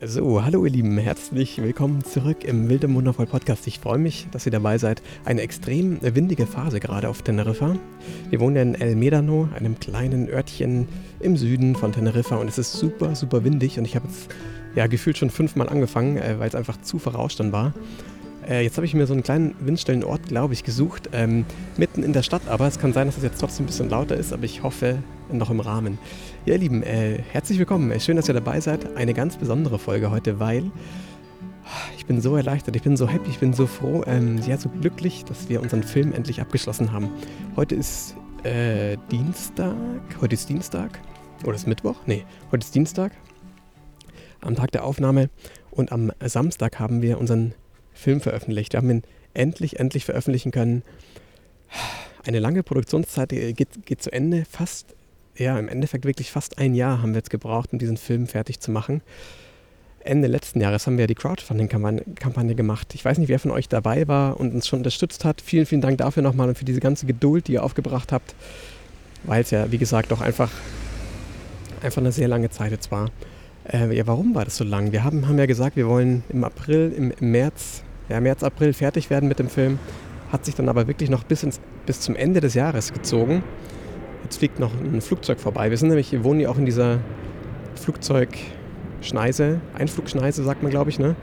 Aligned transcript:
So, 0.00 0.44
hallo 0.44 0.64
ihr 0.64 0.70
Lieben, 0.70 0.96
herzlich 0.96 1.60
willkommen 1.60 2.04
zurück 2.04 2.44
im 2.44 2.68
Wilde 2.68 2.92
Wundervoll 2.94 3.26
Podcast. 3.26 3.66
Ich 3.66 3.80
freue 3.80 3.98
mich, 3.98 4.28
dass 4.30 4.46
ihr 4.46 4.52
dabei 4.52 4.78
seid. 4.78 5.02
Eine 5.24 5.42
extrem 5.42 5.98
windige 6.00 6.46
Phase 6.46 6.78
gerade 6.78 7.08
auf 7.08 7.22
Teneriffa. 7.22 7.74
Wir 8.30 8.38
wohnen 8.38 8.74
in 8.74 8.80
El 8.80 8.94
Medano, 8.94 9.48
einem 9.56 9.80
kleinen 9.80 10.28
Örtchen 10.28 10.86
im 11.18 11.36
Süden 11.36 11.74
von 11.74 11.90
Teneriffa 11.90 12.36
und 12.36 12.46
es 12.46 12.58
ist 12.58 12.74
super, 12.74 13.16
super 13.16 13.42
windig 13.42 13.76
und 13.76 13.86
ich 13.86 13.96
habe 13.96 14.06
jetzt 14.06 14.28
ja 14.76 14.86
gefühlt 14.86 15.18
schon 15.18 15.30
fünfmal 15.30 15.68
angefangen, 15.68 16.16
äh, 16.16 16.38
weil 16.38 16.46
es 16.48 16.54
einfach 16.54 16.80
zu 16.80 17.00
verrauscht 17.00 17.40
dann 17.40 17.50
war. 17.50 17.74
Äh, 18.48 18.62
jetzt 18.62 18.76
habe 18.76 18.86
ich 18.86 18.94
mir 18.94 19.06
so 19.06 19.12
einen 19.12 19.22
kleinen 19.22 19.54
windstillen 19.60 20.02
Ort, 20.02 20.26
glaube 20.28 20.54
ich, 20.54 20.64
gesucht, 20.64 21.10
ähm, 21.12 21.44
mitten 21.76 22.02
in 22.02 22.12
der 22.12 22.22
Stadt, 22.22 22.42
aber 22.48 22.66
es 22.66 22.78
kann 22.78 22.92
sein, 22.92 23.06
dass 23.06 23.18
es 23.18 23.22
jetzt 23.22 23.38
trotzdem 23.38 23.64
ein 23.64 23.66
bisschen 23.66 23.90
lauter 23.90 24.16
ist, 24.16 24.32
aber 24.32 24.44
ich 24.44 24.62
hoffe 24.62 25.02
noch 25.30 25.50
im 25.50 25.60
Rahmen. 25.60 25.98
Ja, 26.46 26.54
ihr 26.54 26.60
Lieben, 26.60 26.82
äh, 26.82 27.18
herzlich 27.30 27.58
willkommen. 27.58 27.98
Schön, 28.00 28.16
dass 28.16 28.28
ihr 28.28 28.34
dabei 28.34 28.60
seid. 28.60 28.96
Eine 28.96 29.12
ganz 29.12 29.36
besondere 29.36 29.78
Folge 29.78 30.10
heute, 30.10 30.40
weil 30.40 30.70
ich 31.98 32.06
bin 32.06 32.22
so 32.22 32.36
erleichtert, 32.36 32.74
ich 32.74 32.82
bin 32.82 32.96
so 32.96 33.06
happy, 33.06 33.28
ich 33.28 33.38
bin 33.38 33.52
so 33.52 33.66
froh, 33.66 34.02
ähm, 34.06 34.40
ja, 34.46 34.56
so 34.56 34.70
glücklich, 34.70 35.26
dass 35.26 35.50
wir 35.50 35.60
unseren 35.60 35.82
Film 35.82 36.14
endlich 36.14 36.40
abgeschlossen 36.40 36.92
haben. 36.92 37.10
Heute 37.56 37.74
ist 37.74 38.16
äh, 38.44 38.96
Dienstag. 39.10 39.74
Heute 40.22 40.34
ist 40.34 40.48
Dienstag. 40.48 40.98
Oder 41.44 41.54
ist 41.54 41.66
Mittwoch? 41.66 41.96
Nee, 42.06 42.24
heute 42.50 42.64
ist 42.64 42.74
Dienstag. 42.74 43.12
Am 44.40 44.54
Tag 44.54 44.72
der 44.72 44.84
Aufnahme. 44.84 45.28
Und 45.70 45.92
am 45.92 46.10
Samstag 46.24 46.80
haben 46.80 47.02
wir 47.02 47.18
unseren 47.18 47.52
Film 47.98 48.20
veröffentlicht. 48.20 48.72
Wir 48.72 48.78
haben 48.78 48.90
ihn 48.90 49.02
endlich, 49.34 49.78
endlich 49.78 50.04
veröffentlichen 50.04 50.50
können. 50.50 50.82
Eine 52.26 52.38
lange 52.38 52.62
Produktionszeit 52.62 53.30
geht, 53.30 53.86
geht 53.86 54.02
zu 54.02 54.12
Ende, 54.12 54.44
fast 54.50 54.94
ja, 55.38 55.58
im 55.58 55.68
Endeffekt 55.68 56.04
wirklich 56.04 56.30
fast 56.30 56.58
ein 56.58 56.74
Jahr 56.74 57.00
haben 57.00 57.12
wir 57.12 57.18
jetzt 57.18 57.30
gebraucht, 57.30 57.72
um 57.72 57.78
diesen 57.78 57.96
Film 57.96 58.26
fertig 58.26 58.60
zu 58.60 58.70
machen. 58.70 59.02
Ende 60.00 60.28
letzten 60.28 60.60
Jahres 60.60 60.86
haben 60.86 60.96
wir 60.96 61.06
die 61.06 61.14
Crowdfunding-Kampagne 61.14 62.54
gemacht. 62.54 62.94
Ich 62.94 63.04
weiß 63.04 63.18
nicht, 63.18 63.28
wer 63.28 63.38
von 63.38 63.50
euch 63.50 63.68
dabei 63.68 64.08
war 64.08 64.40
und 64.40 64.54
uns 64.54 64.66
schon 64.66 64.80
unterstützt 64.80 65.24
hat. 65.24 65.40
Vielen, 65.40 65.66
vielen 65.66 65.80
Dank 65.80 65.98
dafür 65.98 66.22
nochmal 66.22 66.48
und 66.48 66.56
für 66.56 66.64
diese 66.64 66.80
ganze 66.80 67.06
Geduld, 67.06 67.48
die 67.48 67.54
ihr 67.54 67.62
aufgebracht 67.62 68.12
habt, 68.12 68.34
weil 69.24 69.42
es 69.42 69.50
ja, 69.50 69.70
wie 69.70 69.78
gesagt, 69.78 70.10
doch 70.10 70.20
einfach, 70.20 70.50
einfach 71.82 72.00
eine 72.00 72.12
sehr 72.12 72.28
lange 72.28 72.50
Zeit 72.50 72.72
jetzt 72.72 72.90
war. 72.90 73.10
Äh, 73.70 73.94
ja, 73.94 74.06
warum 74.06 74.34
war 74.34 74.44
das 74.44 74.56
so 74.56 74.64
lang? 74.64 74.92
Wir 74.92 75.04
haben, 75.04 75.28
haben 75.28 75.38
ja 75.38 75.46
gesagt, 75.46 75.76
wir 75.76 75.88
wollen 75.88 76.22
im 76.30 76.42
April, 76.42 76.92
im, 76.96 77.10
im 77.10 77.30
März, 77.30 77.82
ja, 78.08 78.20
März, 78.20 78.42
April 78.42 78.72
fertig 78.72 79.10
werden 79.10 79.28
mit 79.28 79.38
dem 79.38 79.48
Film. 79.48 79.78
Hat 80.32 80.44
sich 80.44 80.54
dann 80.54 80.68
aber 80.68 80.86
wirklich 80.86 81.10
noch 81.10 81.24
bis, 81.24 81.42
ins, 81.42 81.60
bis 81.86 82.00
zum 82.00 82.16
Ende 82.16 82.40
des 82.40 82.54
Jahres 82.54 82.92
gezogen. 82.92 83.42
Jetzt 84.24 84.38
fliegt 84.38 84.58
noch 84.58 84.72
ein 84.74 85.00
Flugzeug 85.00 85.40
vorbei. 85.40 85.70
Wir 85.70 85.76
sind 85.76 85.88
nämlich, 85.88 86.12
wir 86.12 86.24
wohnen 86.24 86.40
ja 86.40 86.50
auch 86.50 86.58
in 86.58 86.66
dieser 86.66 86.98
Flugzeugschneise, 87.76 89.60
Einflugschneise 89.74 90.42
sagt 90.42 90.62
man, 90.62 90.70
glaube 90.70 90.90
ich, 90.90 90.98
ne? 90.98 91.16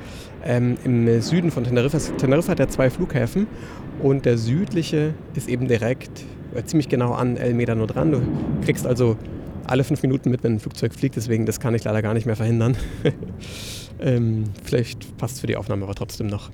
Ähm, 0.43 0.77
im 0.83 1.21
Süden 1.21 1.51
von 1.51 1.63
Teneriffa. 1.63 1.97
Teneriffa 2.17 2.51
hat 2.51 2.59
ja 2.59 2.67
zwei 2.67 2.89
Flughäfen 2.89 3.47
und 4.01 4.25
der 4.25 4.37
südliche 4.37 5.13
ist 5.35 5.49
eben 5.49 5.67
direkt, 5.67 6.23
äh, 6.55 6.63
ziemlich 6.63 6.89
genau 6.89 7.13
an 7.13 7.37
El 7.37 7.53
Medano 7.53 7.85
dran. 7.85 8.11
Du 8.11 8.21
kriegst 8.63 8.87
also 8.87 9.17
alle 9.65 9.83
fünf 9.83 10.01
Minuten 10.03 10.29
mit, 10.29 10.43
wenn 10.43 10.53
ein 10.53 10.59
Flugzeug 10.59 10.93
fliegt, 10.93 11.15
deswegen 11.15 11.45
das 11.45 11.59
kann 11.59 11.75
ich 11.75 11.83
leider 11.83 12.01
gar 12.01 12.13
nicht 12.13 12.25
mehr 12.25 12.35
verhindern. 12.35 12.77
ähm, 14.01 14.45
vielleicht 14.63 15.17
passt 15.17 15.41
für 15.41 15.47
die 15.47 15.55
Aufnahme 15.55 15.83
aber 15.83 15.95
trotzdem 15.95 16.27
noch. 16.27 16.51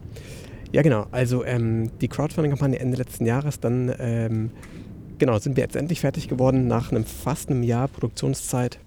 Ja, 0.71 0.81
genau. 0.81 1.07
Also 1.11 1.43
ähm, 1.43 1.91
die 1.99 2.07
Crowdfunding-Kampagne 2.07 2.79
Ende 2.79 2.97
letzten 2.97 3.25
Jahres, 3.25 3.59
dann 3.59 3.93
ähm, 3.99 4.51
genau, 5.17 5.37
sind 5.37 5.57
wir 5.57 5.63
jetzt 5.63 5.75
endlich 5.75 5.99
fertig 5.99 6.27
geworden 6.27 6.67
nach 6.67 6.91
einem 6.91 7.05
fast 7.05 7.49
einem 7.49 7.63
Jahr 7.63 7.87
Produktionszeit. 7.87 8.79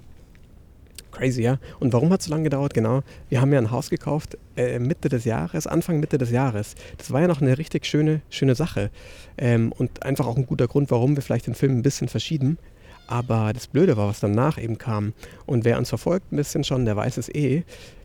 Crazy, 1.10 1.42
ja. 1.42 1.58
Und 1.78 1.92
warum 1.92 2.10
hat 2.10 2.20
es 2.20 2.26
so 2.26 2.32
lange 2.32 2.44
gedauert? 2.44 2.74
Genau, 2.74 3.02
wir 3.28 3.40
haben 3.40 3.52
ja 3.52 3.58
ein 3.58 3.70
Haus 3.70 3.88
gekauft 3.88 4.36
äh, 4.56 4.78
Mitte 4.78 5.08
des 5.08 5.24
Jahres, 5.24 5.66
Anfang 5.66 6.00
Mitte 6.00 6.18
des 6.18 6.30
Jahres. 6.30 6.74
Das 6.98 7.12
war 7.12 7.20
ja 7.20 7.28
noch 7.28 7.40
eine 7.40 7.56
richtig 7.56 7.86
schöne, 7.86 8.20
schöne 8.30 8.54
Sache. 8.54 8.90
Ähm, 9.38 9.72
und 9.72 10.02
einfach 10.02 10.26
auch 10.26 10.36
ein 10.36 10.46
guter 10.46 10.66
Grund, 10.66 10.90
warum 10.90 11.16
wir 11.16 11.22
vielleicht 11.22 11.46
den 11.46 11.54
Film 11.54 11.78
ein 11.78 11.82
bisschen 11.82 12.08
verschieben. 12.08 12.58
Aber 13.06 13.52
das 13.52 13.66
Blöde 13.66 13.96
war, 13.96 14.08
was 14.08 14.20
danach 14.20 14.58
eben 14.58 14.78
kam. 14.78 15.12
Und 15.46 15.64
wer 15.64 15.78
uns 15.78 15.90
verfolgt 15.90 16.32
ein 16.32 16.36
bisschen 16.36 16.64
schon, 16.64 16.84
der 16.84 16.96
weiß 16.96 17.18
es 17.18 17.28
eh. 17.28 17.64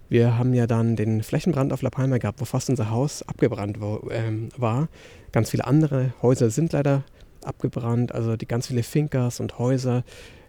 Wir 0.09 0.37
haben 0.37 0.53
ja 0.53 0.65
dann 0.65 0.95
den 0.95 1.21
Flächenbrand 1.21 1.71
auf 1.71 1.83
La 1.83 1.91
Palma 1.91 2.17
gehabt, 2.17 2.41
wo 2.41 2.45
fast 2.45 2.69
unser 2.69 2.89
Haus 2.89 3.21
abgebrannt 3.27 3.77
ähm, 4.09 4.49
war. 4.57 4.89
Ganz 5.31 5.51
viele 5.51 5.65
andere 5.65 6.13
Häuser 6.21 6.49
sind 6.49 6.73
leider 6.73 7.03
abgebrannt. 7.43 8.13
Also 8.13 8.35
die 8.35 8.47
ganz 8.47 8.67
viele 8.67 8.83
Finkers 8.83 9.39
und 9.39 9.59
Häuser 9.59 10.03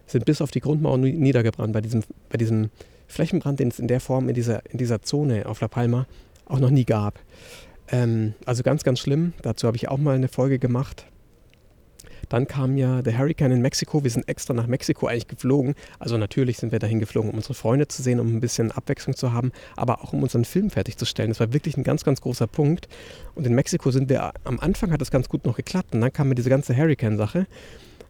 sind 0.07 0.25
bis 0.25 0.41
auf 0.41 0.49
die 0.49 0.59
Grundmauer 0.59 0.97
niedergebrannt 0.97 1.73
bei 1.73 1.81
diesem, 1.81 2.03
bei 2.29 2.37
diesem 2.37 2.71
Flächenbrand, 3.07 3.59
den 3.59 3.67
es 3.67 3.79
in 3.79 3.87
der 3.87 3.99
Form 3.99 4.29
in 4.29 4.35
dieser, 4.35 4.65
in 4.71 4.79
dieser 4.79 5.03
Zone 5.03 5.45
auf 5.45 5.61
La 5.61 5.67
Palma 5.67 6.07
auch 6.45 6.59
noch 6.59 6.71
nie 6.71 6.85
gab. 6.85 7.19
Ähm, 7.89 8.33
also 8.45 8.63
ganz, 8.63 8.83
ganz 8.83 8.99
schlimm. 8.99 9.33
Dazu 9.43 9.67
habe 9.67 9.77
ich 9.77 9.89
auch 9.89 9.97
mal 9.97 10.15
eine 10.15 10.27
Folge 10.27 10.57
gemacht. 10.57 11.05
Dann 12.31 12.47
kam 12.47 12.77
ja 12.77 13.01
der 13.01 13.17
Hurricane 13.17 13.51
in 13.51 13.61
Mexiko. 13.61 14.05
Wir 14.05 14.09
sind 14.09 14.25
extra 14.29 14.53
nach 14.53 14.65
Mexiko 14.65 15.07
eigentlich 15.07 15.27
geflogen. 15.27 15.75
Also 15.99 16.17
natürlich 16.17 16.59
sind 16.59 16.71
wir 16.71 16.79
dahin 16.79 16.99
geflogen, 16.99 17.29
um 17.29 17.35
unsere 17.35 17.55
Freunde 17.55 17.89
zu 17.89 18.01
sehen, 18.01 18.21
um 18.21 18.33
ein 18.33 18.39
bisschen 18.39 18.71
Abwechslung 18.71 19.17
zu 19.17 19.33
haben, 19.33 19.51
aber 19.75 20.01
auch 20.01 20.13
um 20.13 20.23
unseren 20.23 20.45
Film 20.45 20.69
fertigzustellen. 20.69 21.31
Das 21.31 21.41
war 21.41 21.51
wirklich 21.51 21.75
ein 21.75 21.83
ganz, 21.83 22.05
ganz 22.05 22.21
großer 22.21 22.47
Punkt. 22.47 22.87
Und 23.35 23.45
in 23.45 23.53
Mexiko 23.53 23.91
sind 23.91 24.07
wir, 24.07 24.31
am 24.45 24.61
Anfang 24.61 24.93
hat 24.93 25.01
das 25.01 25.11
ganz 25.11 25.27
gut 25.27 25.45
noch 25.45 25.57
geklappt. 25.57 25.93
Und 25.93 25.99
dann 25.99 26.13
kam 26.13 26.29
mir 26.29 26.35
diese 26.35 26.49
ganze 26.49 26.73
Hurricane-Sache. 26.73 27.47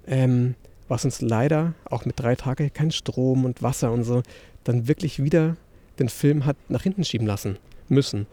Ähm, 0.05 0.53
was 0.87 1.03
uns 1.03 1.21
leider 1.21 1.73
auch 1.85 2.05
mit 2.05 2.19
drei 2.19 2.35
Tagen 2.35 2.71
kein 2.71 2.91
Strom 2.91 3.43
und 3.43 3.63
Wasser 3.63 3.91
und 3.91 4.03
so 4.03 4.21
dann 4.65 4.87
wirklich 4.87 5.23
wieder 5.23 5.57
den 5.97 6.09
Film 6.09 6.45
hat 6.45 6.57
nach 6.69 6.83
hinten 6.83 7.03
schieben 7.03 7.25
lassen 7.25 7.57
müssen. 7.89 8.27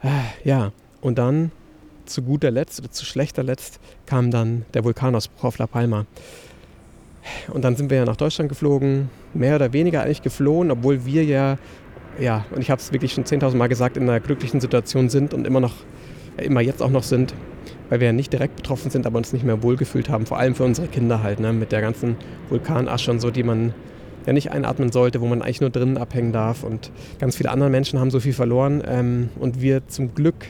Ah, 0.00 0.22
ja, 0.42 0.72
und 1.02 1.18
dann 1.18 1.50
zu 2.08 2.22
guter 2.22 2.50
Letzt 2.50 2.80
oder 2.80 2.90
zu 2.90 3.04
schlechter 3.04 3.42
Letzt 3.42 3.80
kam 4.06 4.30
dann 4.30 4.64
der 4.74 4.84
Vulkanausbruch 4.84 5.44
auf 5.44 5.58
La 5.58 5.66
Palma. 5.66 6.06
Und 7.52 7.62
dann 7.62 7.76
sind 7.76 7.90
wir 7.90 7.98
ja 7.98 8.04
nach 8.04 8.16
Deutschland 8.16 8.48
geflogen, 8.48 9.10
mehr 9.34 9.56
oder 9.56 9.72
weniger 9.72 10.02
eigentlich 10.02 10.22
geflohen, 10.22 10.70
obwohl 10.70 11.04
wir 11.04 11.24
ja, 11.24 11.58
ja, 12.18 12.44
und 12.50 12.60
ich 12.60 12.70
habe 12.70 12.80
es 12.80 12.92
wirklich 12.92 13.12
schon 13.12 13.24
10.000 13.24 13.56
Mal 13.56 13.68
gesagt, 13.68 13.96
in 13.96 14.04
einer 14.04 14.20
glücklichen 14.20 14.60
Situation 14.60 15.08
sind 15.08 15.34
und 15.34 15.46
immer 15.46 15.60
noch, 15.60 15.74
immer 16.36 16.60
jetzt 16.60 16.82
auch 16.82 16.90
noch 16.90 17.02
sind, 17.02 17.34
weil 17.90 18.00
wir 18.00 18.08
ja 18.08 18.12
nicht 18.12 18.32
direkt 18.32 18.56
betroffen 18.56 18.90
sind, 18.90 19.06
aber 19.06 19.18
uns 19.18 19.32
nicht 19.32 19.44
mehr 19.44 19.62
wohlgefühlt 19.62 20.08
haben, 20.08 20.26
vor 20.26 20.38
allem 20.38 20.54
für 20.54 20.64
unsere 20.64 20.88
Kinder 20.88 21.22
halt, 21.22 21.40
ne, 21.40 21.52
mit 21.52 21.72
der 21.72 21.80
ganzen 21.80 22.16
Vulkanasche 22.48 23.10
und 23.10 23.20
so, 23.20 23.30
die 23.30 23.42
man 23.42 23.74
ja 24.26 24.32
nicht 24.32 24.50
einatmen 24.50 24.92
sollte, 24.92 25.20
wo 25.20 25.26
man 25.26 25.42
eigentlich 25.42 25.60
nur 25.60 25.70
drinnen 25.70 25.96
abhängen 25.96 26.32
darf. 26.32 26.62
Und 26.62 26.90
ganz 27.18 27.36
viele 27.36 27.50
andere 27.50 27.70
Menschen 27.70 27.98
haben 27.98 28.10
so 28.10 28.20
viel 28.20 28.34
verloren 28.34 28.82
ähm, 28.86 29.30
und 29.38 29.60
wir 29.60 29.86
zum 29.88 30.14
Glück 30.14 30.46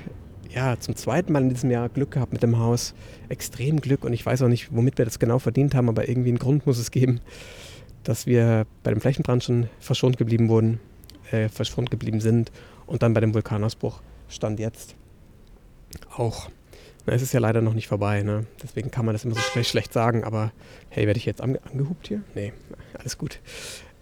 ja, 0.55 0.79
zum 0.79 0.97
zweiten 0.97 1.33
Mal 1.33 1.43
in 1.43 1.51
diesem 1.51 1.71
Jahr 1.71 1.89
Glück 1.89 2.13
gehabt 2.13 2.33
mit 2.33 2.43
dem 2.43 2.59
Haus. 2.59 2.95
Extrem 3.29 3.81
Glück 3.81 4.05
und 4.05 4.13
ich 4.13 4.25
weiß 4.25 4.43
auch 4.43 4.49
nicht, 4.49 4.75
womit 4.75 4.99
wir 4.99 5.05
das 5.05 5.19
genau 5.19 5.39
verdient 5.39 5.75
haben, 5.75 5.89
aber 5.89 6.09
irgendwie 6.09 6.31
einen 6.31 6.39
Grund 6.39 6.67
muss 6.67 6.79
es 6.79 6.91
geben, 6.91 7.21
dass 8.05 8.27
wir 8.27 8.67
bei 8.83 8.91
dem 8.91 9.01
Flächenbrand 9.01 9.45
schon 9.45 9.69
verschont 9.81 10.17
geblieben 10.17 10.49
wurden, 10.49 10.81
äh, 11.31 11.49
verschont 11.49 11.91
geblieben 11.91 12.21
sind 12.21 12.51
und 12.87 13.03
dann 13.03 13.15
bei 13.15 13.21
dem 13.21 13.35
Vulkanausbruch 13.35 14.01
stand 14.29 14.59
jetzt 14.61 14.95
auch. 16.17 16.51
Na, 17.07 17.15
es 17.15 17.23
ist 17.23 17.33
ja 17.33 17.41
leider 17.41 17.63
noch 17.63 17.75
nicht 17.75 17.89
vorbei, 17.89 18.23
ne? 18.23 18.47
deswegen 18.63 18.91
kann 18.91 19.07
man 19.07 19.15
das 19.15 19.25
immer 19.25 19.35
so 19.35 19.41
schlecht, 19.41 19.71
schlecht 19.71 19.93
sagen, 19.93 20.25
aber 20.25 20.53
hey, 20.91 21.07
werde 21.07 21.19
ich 21.19 21.27
jetzt 21.27 21.41
ange 21.41 21.61
angehupt 21.71 22.09
hier? 22.09 22.23
Nee, 22.35 22.53
alles 22.99 23.17
gut. 23.17 23.41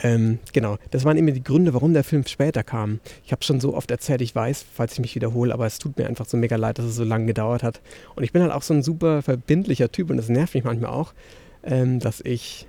Ähm, 0.01 0.41
genau, 0.53 0.77
das 0.91 1.05
waren 1.05 1.17
immer 1.17 1.31
die 1.31 1.43
Gründe, 1.43 1.73
warum 1.73 1.95
der 1.95 2.05
Film 2.05 2.27
später 2.27 2.63
kam. 2.63 3.01
Ich 3.25 3.33
habe 3.33 3.43
schon 3.43 3.61
so 3.61 3.75
oft 3.75 3.91
erzählt, 3.91 4.21
ich 4.21 4.35
weiß, 4.35 4.65
falls 4.75 4.93
ich 4.95 5.01
mich 5.01 5.15
wiederhole, 5.15 5.55
aber 5.55 5.67
es 5.67 5.79
tut 5.79 5.97
mir 5.97 6.07
einfach 6.07 6.27
so 6.27 6.37
mega 6.37 6.57
leid, 6.57 6.79
dass 6.79 6.85
es 6.85 6.97
so 6.97 7.05
lange 7.05 7.27
gedauert 7.27 7.63
hat. 7.63 7.81
Und 8.15 8.23
ich 8.23 8.33
bin 8.33 8.43
halt 8.43 8.53
auch 8.53 8.63
so 8.63 8.75
ein 8.75 8.83
super 8.83 9.23
verbindlicher 9.23 9.91
Typ 9.91 10.11
und 10.11 10.19
das 10.19 10.29
nervt 10.29 10.55
mich 10.55 10.65
manchmal 10.65 10.91
auch, 10.91 11.15
ähm, 11.63 11.99
dass 11.99 12.21
ich, 12.21 12.67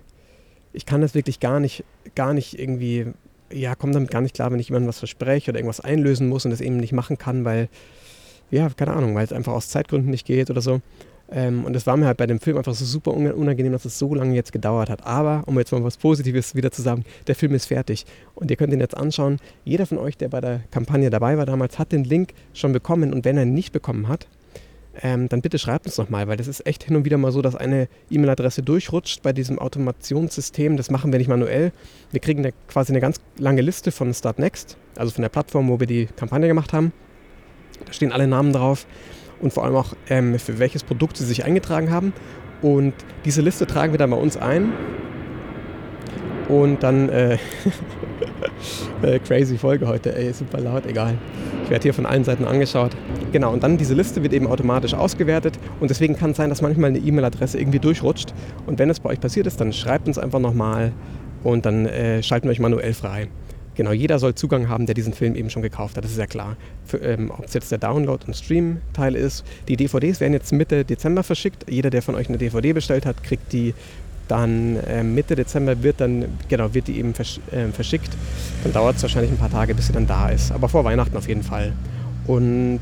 ich 0.72 0.86
kann 0.86 1.02
das 1.02 1.16
wirklich 1.16 1.40
gar 1.42 1.60
nicht, 1.60 1.84
gar 2.16 2.34
nicht 2.34 2.58
irgendwie, 2.58 3.08
ja, 3.52 3.76
komme 3.76 3.92
damit 3.92 4.10
gar 4.10 4.22
nicht 4.22 4.36
klar, 4.36 4.52
wenn 4.52 4.60
ich 4.60 4.70
jemandem 4.70 4.88
was 4.88 5.00
verspreche 5.00 5.52
oder 5.52 5.60
irgendwas 5.60 5.82
einlösen 5.82 6.30
muss 6.30 6.46
und 6.46 6.52
das 6.52 6.62
eben 6.62 6.78
nicht 6.78 6.94
machen 6.94 7.18
kann, 7.18 7.44
weil, 7.44 7.68
ja, 8.52 8.70
keine 8.70 8.94
Ahnung, 8.94 9.16
weil 9.16 9.26
es 9.26 9.34
einfach 9.34 9.54
aus 9.54 9.68
Zeitgründen 9.68 10.10
nicht 10.12 10.26
geht 10.26 10.50
oder 10.50 10.62
so. 10.62 10.82
Ähm, 11.30 11.66
und 11.66 11.76
es 11.76 11.86
war 11.86 11.98
mir 11.98 12.06
halt 12.06 12.18
bei 12.18 12.28
dem 12.28 12.40
Film 12.40 12.58
einfach 12.58 12.74
so 12.74 12.86
super 12.86 13.14
unangenehm, 13.14 13.74
dass 13.74 13.86
es 13.86 14.00
so 14.00 14.14
lange 14.16 14.36
jetzt 14.36 14.52
gedauert 14.52 14.90
hat. 14.90 15.06
Aber, 15.06 15.44
um 15.46 15.58
jetzt 15.60 15.72
mal 15.72 15.84
was 15.84 15.98
Positives 15.98 16.56
wieder 16.56 16.72
zu 16.72 16.82
sagen, 16.82 17.04
der 17.28 17.36
Film 17.36 17.54
ist 17.54 17.66
fertig. 17.66 18.06
Und 18.36 18.50
ihr 18.50 18.58
könnt 18.58 18.74
ihn 18.74 18.80
jetzt 18.80 18.96
anschauen. 18.96 19.38
Jeder 19.66 19.86
von 19.86 19.98
euch, 19.98 20.18
der 20.18 20.30
bei 20.30 20.40
der 20.40 20.62
Kampagne 20.72 21.10
dabei 21.10 21.38
war 21.38 21.46
damals, 21.46 21.80
hat 21.80 21.92
den 21.92 22.04
Link 22.04 22.34
schon 22.54 22.72
bekommen. 22.72 23.14
Und 23.14 23.26
wenn 23.26 23.38
er 23.38 23.44
ihn 23.44 23.54
nicht 23.54 23.74
bekommen 23.74 24.08
hat, 24.08 24.28
ähm, 25.04 25.30
dann 25.30 25.42
bitte 25.42 25.60
schreibt 25.60 25.86
uns 25.86 25.98
nochmal, 25.98 26.28
weil 26.28 26.38
das 26.38 26.48
ist 26.48 26.66
echt 26.66 26.84
hin 26.84 26.96
und 26.96 27.06
wieder 27.06 27.18
mal 27.18 27.32
so, 27.32 27.42
dass 27.42 27.56
eine 27.56 27.88
E-Mail-Adresse 28.10 28.64
durchrutscht 28.64 29.22
bei 29.22 29.34
diesem 29.34 29.60
Automationssystem. 29.60 30.78
Das 30.78 30.90
machen 30.90 31.12
wir 31.12 31.20
nicht 31.20 31.28
manuell. 31.28 31.72
Wir 32.12 32.20
kriegen 32.20 32.40
eine, 32.40 32.54
quasi 32.68 32.94
eine 32.94 33.02
ganz 33.02 33.20
lange 33.38 33.62
Liste 33.62 33.92
von 33.92 34.14
Startnext, 34.14 34.78
also 34.96 35.12
von 35.12 35.22
der 35.22 35.30
Plattform, 35.30 35.68
wo 35.68 35.80
wir 35.80 35.88
die 35.88 36.08
Kampagne 36.16 36.48
gemacht 36.48 36.74
haben. 36.74 36.94
Da 37.86 37.94
stehen 37.94 38.12
alle 38.12 38.28
Namen 38.28 38.54
drauf 38.54 38.88
und 39.40 39.54
vor 39.54 39.64
allem 39.64 39.76
auch 39.76 39.94
ähm, 40.10 40.38
für 40.40 40.60
welches 40.60 40.84
Produkt 40.84 41.18
sie 41.18 41.26
sich 41.26 41.46
eingetragen 41.46 41.92
haben. 41.92 42.14
Und 42.62 42.94
diese 43.26 43.42
Liste 43.42 43.68
tragen 43.68 43.94
wir 43.94 44.00
dann 44.00 44.10
bei 44.10 44.18
uns 44.18 44.38
ein. 44.38 44.74
Und 46.50 46.82
dann, 46.82 47.10
äh, 47.10 47.34
äh, 49.02 49.20
crazy 49.20 49.58
Folge 49.58 49.88
heute, 49.88 50.16
ey, 50.16 50.32
super 50.32 50.60
laut, 50.60 50.86
egal. 50.86 51.18
Ich 51.66 51.70
werde 51.70 51.84
hier 51.84 51.94
von 51.94 52.06
allen 52.06 52.24
Seiten 52.24 52.46
angeschaut. 52.46 52.92
Genau, 53.34 53.52
und 53.52 53.64
dann 53.64 53.78
diese 53.78 53.94
Liste 53.94 54.24
wird 54.24 54.32
eben 54.32 54.48
automatisch 54.48 54.94
ausgewertet 54.94 55.60
und 55.82 55.90
deswegen 55.90 56.16
kann 56.16 56.32
es 56.32 56.38
sein, 56.38 56.50
dass 56.50 56.62
manchmal 56.62 56.92
eine 56.92 57.00
E-Mail-Adresse 57.00 57.60
irgendwie 57.60 57.80
durchrutscht. 57.80 58.34
Und 58.66 58.80
wenn 58.80 58.90
es 58.90 59.02
bei 59.02 59.10
euch 59.10 59.20
passiert 59.20 59.46
ist, 59.48 59.60
dann 59.60 59.74
schreibt 59.74 60.08
uns 60.08 60.18
einfach 60.18 60.40
nochmal 60.40 60.94
und 61.44 61.66
dann 61.66 61.86
äh, 61.86 62.24
schalten 62.24 62.48
wir 62.48 62.52
euch 62.52 62.60
manuell 62.60 62.94
frei. 62.94 63.28
Genau, 63.78 63.92
jeder 63.92 64.18
soll 64.18 64.34
Zugang 64.34 64.70
haben, 64.70 64.88
der 64.88 64.96
diesen 64.96 65.14
Film 65.14 65.36
eben 65.36 65.52
schon 65.52 65.62
gekauft 65.62 65.98
hat, 65.98 66.04
das 66.04 66.10
ist 66.10 66.18
ja 66.18 66.26
klar. 66.26 66.58
ähm, 67.00 67.30
Ob 67.30 67.46
es 67.46 67.54
jetzt 67.54 67.72
der 67.72 67.78
Download- 67.78 68.26
und 68.26 68.36
Stream-Teil 68.36 69.16
ist. 69.16 69.46
Die 69.68 69.78
DVDs 69.78 70.20
werden 70.20 70.34
jetzt 70.34 70.52
Mitte 70.52 70.84
Dezember 70.84 71.22
verschickt. 71.22 71.70
Jeder, 71.70 71.92
der 71.92 72.02
von 72.02 72.16
euch 72.16 72.28
eine 72.28 72.40
DVD 72.40 72.74
bestellt 72.74 73.06
hat, 73.06 73.22
kriegt 73.24 73.54
die 73.54 73.76
dann 74.28 74.78
äh, 74.78 75.04
Mitte 75.04 75.36
Dezember 75.36 75.84
wird 75.84 76.02
dann, 76.02 76.26
genau, 76.50 76.74
wird 76.74 76.88
die 76.88 76.98
eben 76.98 77.14
versch 77.14 77.40
äh, 77.52 77.68
verschickt. 77.68 78.10
Dann 78.64 78.74
dauert 78.74 78.96
es 78.96 79.04
wahrscheinlich 79.04 79.32
ein 79.32 79.38
paar 79.38 79.52
Tage, 79.52 79.76
bis 79.76 79.88
sie 79.88 79.94
dann 79.94 80.08
da 80.08 80.30
ist. 80.30 80.52
Aber 80.52 80.68
vor 80.70 80.84
Weihnachten 80.84 81.16
auf 81.16 81.28
jeden 81.28 81.44
Fall. 81.44 81.72
Und 82.26 82.82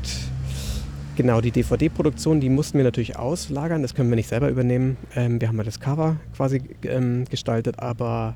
genau, 1.14 1.42
die 1.42 1.50
DVD-Produktion, 1.50 2.40
die 2.40 2.48
mussten 2.48 2.78
wir 2.78 2.84
natürlich 2.84 3.18
auslagern. 3.18 3.82
Das 3.82 3.94
können 3.94 4.08
wir 4.08 4.16
nicht 4.16 4.30
selber 4.30 4.48
übernehmen. 4.48 4.96
Ähm, 5.14 5.42
wir 5.42 5.48
haben 5.48 5.58
ja 5.58 5.64
das 5.64 5.78
Cover 5.78 6.16
quasi 6.34 6.62
ähm, 6.84 7.26
gestaltet, 7.30 7.80
aber 7.80 8.34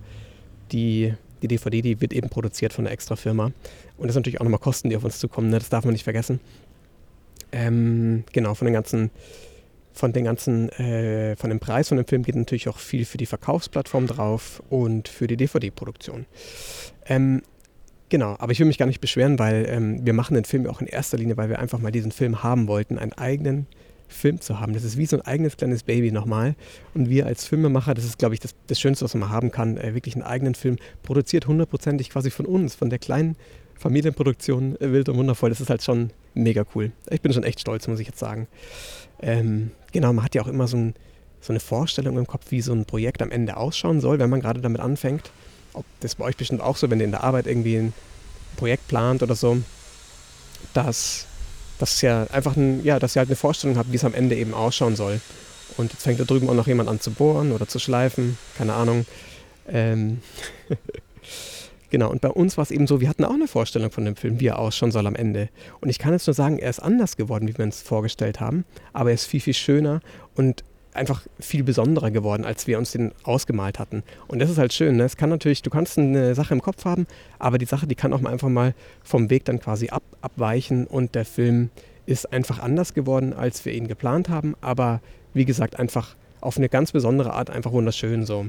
die, 0.72 1.14
die 1.42 1.48
DVD, 1.48 1.82
die 1.82 2.00
wird 2.00 2.12
eben 2.12 2.28
produziert 2.28 2.72
von 2.72 2.86
einer 2.86 2.92
extra 2.92 3.16
Firma. 3.16 3.52
Und 3.96 4.06
das 4.06 4.14
sind 4.14 4.22
natürlich 4.22 4.40
auch 4.40 4.44
nochmal 4.44 4.60
Kosten, 4.60 4.90
die 4.90 4.96
auf 4.96 5.04
uns 5.04 5.18
zukommen. 5.18 5.50
Ne? 5.50 5.58
Das 5.58 5.68
darf 5.68 5.84
man 5.84 5.92
nicht 5.92 6.04
vergessen. 6.04 6.40
Ähm, 7.52 8.24
genau, 8.32 8.54
von 8.54 8.66
den 8.66 8.74
ganzen 8.74 9.10
von 9.92 10.12
den 10.12 10.24
ganzen, 10.24 10.68
äh, 10.70 11.36
von 11.36 11.50
dem 11.50 11.60
Preis 11.60 11.88
von 11.88 11.96
dem 11.96 12.06
Film 12.06 12.22
geht 12.22 12.36
natürlich 12.36 12.68
auch 12.68 12.78
viel 12.78 13.04
für 13.04 13.18
die 13.18 13.26
Verkaufsplattform 13.26 14.06
drauf 14.06 14.62
und 14.70 15.08
für 15.08 15.26
die 15.26 15.36
DVD-Produktion. 15.36 16.26
Ähm, 17.06 17.42
genau, 18.08 18.36
aber 18.38 18.52
ich 18.52 18.60
will 18.60 18.66
mich 18.66 18.78
gar 18.78 18.86
nicht 18.86 19.00
beschweren, 19.00 19.38
weil 19.38 19.66
ähm, 19.68 20.06
wir 20.06 20.12
machen 20.12 20.34
den 20.34 20.44
Film 20.44 20.66
auch 20.66 20.80
in 20.80 20.86
erster 20.86 21.18
Linie, 21.18 21.36
weil 21.36 21.48
wir 21.48 21.58
einfach 21.58 21.80
mal 21.80 21.90
diesen 21.90 22.12
Film 22.12 22.42
haben 22.42 22.68
wollten, 22.68 22.98
einen 22.98 23.12
eigenen 23.12 23.66
Film 24.12 24.40
zu 24.40 24.60
haben. 24.60 24.72
Das 24.72 24.84
ist 24.84 24.96
wie 24.96 25.06
so 25.06 25.16
ein 25.16 25.22
eigenes 25.22 25.56
kleines 25.56 25.82
Baby 25.82 26.12
nochmal. 26.12 26.54
Und 26.94 27.08
wir 27.08 27.26
als 27.26 27.46
Filmemacher, 27.46 27.94
das 27.94 28.04
ist, 28.04 28.18
glaube 28.18 28.34
ich, 28.34 28.40
das, 28.40 28.54
das, 28.66 28.80
Schönste, 28.80 29.04
was 29.04 29.14
man 29.14 29.30
haben 29.30 29.50
kann, 29.50 29.76
äh, 29.76 29.94
wirklich 29.94 30.14
einen 30.14 30.24
eigenen 30.24 30.54
Film, 30.54 30.76
produziert 31.02 31.46
hundertprozentig 31.46 32.10
quasi 32.10 32.30
von 32.30 32.46
uns, 32.46 32.74
von 32.74 32.90
der 32.90 32.98
kleinen 32.98 33.36
Familienproduktion, 33.76 34.80
äh, 34.80 34.92
wild 34.92 35.08
und 35.08 35.16
wundervoll. 35.16 35.50
Das 35.50 35.60
ist 35.60 35.70
halt 35.70 35.82
schon 35.82 36.10
mega 36.34 36.64
cool. 36.74 36.92
Ich 37.10 37.22
bin 37.22 37.32
schon 37.32 37.44
echt 37.44 37.60
stolz, 37.60 37.88
muss 37.88 38.00
ich 38.00 38.06
jetzt 38.06 38.18
sagen. 38.18 38.46
Ähm, 39.20 39.70
genau, 39.92 40.12
man 40.12 40.24
hat 40.24 40.34
ja 40.34 40.42
auch 40.42 40.48
immer 40.48 40.68
so, 40.68 40.76
ein, 40.76 40.94
so, 41.40 41.52
eine 41.52 41.60
Vorstellung 41.60 42.18
im 42.18 42.26
Kopf, 42.26 42.50
wie 42.50 42.60
so 42.60 42.72
ein 42.72 42.84
Projekt 42.84 43.22
am 43.22 43.30
Ende 43.30 43.56
ausschauen 43.56 44.00
soll, 44.00 44.18
wenn 44.18 44.30
man 44.30 44.40
gerade 44.40 44.60
damit 44.60 44.80
anfängt. 44.80 45.30
Ob 45.72 45.84
das 46.00 46.16
bei 46.16 46.24
euch 46.24 46.36
bestimmt 46.36 46.60
auch 46.60 46.76
so, 46.76 46.90
wenn 46.90 46.98
ihr 46.98 47.04
in 47.04 47.12
der 47.12 47.24
Arbeit 47.24 47.46
irgendwie 47.46 47.76
ein 47.76 47.92
Projekt 48.56 48.88
plant 48.88 49.22
oder 49.22 49.34
so, 49.34 49.58
dass, 50.74 51.26
dass 51.80 52.00
ja 52.02 52.26
einfach 52.32 52.56
ein, 52.56 52.84
ja, 52.84 52.98
dass 52.98 53.16
ihr 53.16 53.20
halt 53.20 53.28
eine 53.28 53.36
Vorstellung 53.36 53.76
habt, 53.76 53.92
wie 53.92 53.96
es 53.96 54.04
am 54.04 54.14
Ende 54.14 54.36
eben 54.36 54.54
ausschauen 54.54 54.96
soll. 54.96 55.20
Und 55.76 55.92
jetzt 55.92 56.02
fängt 56.02 56.20
da 56.20 56.24
drüben 56.24 56.48
auch 56.48 56.54
noch 56.54 56.66
jemand 56.66 56.88
an 56.88 57.00
zu 57.00 57.10
bohren 57.10 57.52
oder 57.52 57.66
zu 57.66 57.78
schleifen, 57.78 58.36
keine 58.56 58.74
Ahnung. 58.74 59.06
Ähm 59.68 60.20
Genau, 61.90 62.08
und 62.08 62.20
bei 62.20 62.28
uns 62.28 62.56
war 62.56 62.62
es 62.62 62.70
eben 62.70 62.86
so, 62.86 63.00
wir 63.00 63.08
hatten 63.08 63.24
auch 63.24 63.34
eine 63.34 63.48
Vorstellung 63.48 63.90
von 63.90 64.04
dem 64.04 64.14
Film, 64.14 64.38
wie 64.38 64.46
er 64.46 64.60
ausschauen 64.60 64.92
soll 64.92 65.06
am 65.08 65.16
Ende. 65.16 65.48
Und 65.80 65.88
ich 65.88 65.98
kann 65.98 66.12
jetzt 66.12 66.26
nur 66.26 66.34
sagen, 66.34 66.58
er 66.58 66.70
ist 66.70 66.78
anders 66.78 67.16
geworden, 67.16 67.48
wie 67.48 67.58
wir 67.58 67.64
uns 67.64 67.82
vorgestellt 67.82 68.38
haben, 68.38 68.64
aber 68.92 69.10
er 69.10 69.14
ist 69.14 69.26
viel, 69.26 69.40
viel 69.40 69.54
schöner 69.54 70.00
und 70.36 70.62
einfach 70.92 71.22
viel 71.38 71.62
besonderer 71.62 72.10
geworden, 72.10 72.44
als 72.44 72.66
wir 72.66 72.78
uns 72.78 72.92
den 72.92 73.12
ausgemalt 73.22 73.78
hatten. 73.78 74.02
Und 74.26 74.40
das 74.40 74.50
ist 74.50 74.58
halt 74.58 74.72
schön. 74.72 74.96
Ne? 74.96 75.04
Es 75.04 75.16
kann 75.16 75.30
natürlich, 75.30 75.62
du 75.62 75.70
kannst 75.70 75.98
eine 75.98 76.34
Sache 76.34 76.54
im 76.54 76.62
Kopf 76.62 76.84
haben, 76.84 77.06
aber 77.38 77.58
die 77.58 77.66
Sache, 77.66 77.86
die 77.86 77.94
kann 77.94 78.12
auch 78.12 78.20
mal 78.20 78.32
einfach 78.32 78.48
mal 78.48 78.74
vom 79.02 79.30
Weg 79.30 79.44
dann 79.44 79.60
quasi 79.60 79.88
ab, 79.88 80.02
abweichen 80.20 80.86
und 80.86 81.14
der 81.14 81.24
Film 81.24 81.70
ist 82.06 82.32
einfach 82.32 82.58
anders 82.58 82.94
geworden, 82.94 83.32
als 83.32 83.64
wir 83.64 83.72
ihn 83.72 83.86
geplant 83.86 84.28
haben, 84.28 84.56
aber 84.60 85.00
wie 85.32 85.44
gesagt, 85.44 85.78
einfach 85.78 86.16
auf 86.40 86.56
eine 86.56 86.68
ganz 86.68 86.92
besondere 86.92 87.32
Art 87.34 87.50
einfach 87.50 87.72
wunderschön 87.72 88.26
so. 88.26 88.46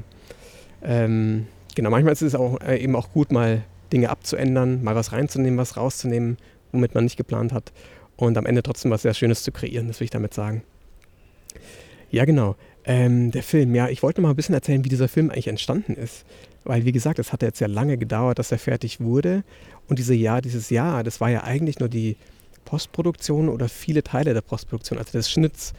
Ähm, 0.82 1.46
genau, 1.74 1.90
manchmal 1.90 2.12
ist 2.12 2.22
es 2.22 2.34
auch, 2.34 2.60
äh, 2.60 2.78
eben 2.78 2.96
auch 2.96 3.12
gut, 3.12 3.30
mal 3.30 3.62
Dinge 3.92 4.10
abzuändern, 4.10 4.82
mal 4.82 4.96
was 4.96 5.12
reinzunehmen, 5.12 5.58
was 5.58 5.76
rauszunehmen, 5.76 6.38
womit 6.72 6.94
man 6.94 7.04
nicht 7.04 7.16
geplant 7.16 7.52
hat 7.52 7.72
und 8.16 8.36
am 8.36 8.46
Ende 8.46 8.62
trotzdem 8.62 8.90
was 8.90 9.02
sehr 9.02 9.14
Schönes 9.14 9.42
zu 9.42 9.52
kreieren, 9.52 9.86
das 9.86 10.00
will 10.00 10.06
ich 10.06 10.10
damit 10.10 10.34
sagen. 10.34 10.62
Ja, 12.12 12.26
genau. 12.26 12.56
Ähm, 12.84 13.30
der 13.30 13.42
Film, 13.42 13.74
ja, 13.74 13.88
ich 13.88 14.02
wollte 14.02 14.20
mal 14.20 14.30
ein 14.30 14.36
bisschen 14.36 14.54
erzählen, 14.54 14.84
wie 14.84 14.90
dieser 14.90 15.08
Film 15.08 15.30
eigentlich 15.30 15.48
entstanden 15.48 15.94
ist. 15.94 16.24
Weil, 16.62 16.84
wie 16.84 16.92
gesagt, 16.92 17.18
es 17.18 17.32
hat 17.32 17.42
jetzt 17.42 17.60
ja 17.60 17.66
lange 17.66 17.96
gedauert, 17.96 18.38
dass 18.38 18.52
er 18.52 18.58
fertig 18.58 19.00
wurde. 19.00 19.42
Und 19.88 19.98
diese 19.98 20.14
Jahr, 20.14 20.42
dieses 20.42 20.70
Jahr, 20.70 21.02
das 21.02 21.20
war 21.20 21.30
ja 21.30 21.42
eigentlich 21.42 21.80
nur 21.80 21.88
die 21.88 22.16
Postproduktion 22.66 23.48
oder 23.48 23.68
viele 23.68 24.02
Teile 24.02 24.34
der 24.34 24.42
Postproduktion, 24.42 24.98
also 24.98 25.10
des 25.12 25.30
Schnitts, 25.30 25.72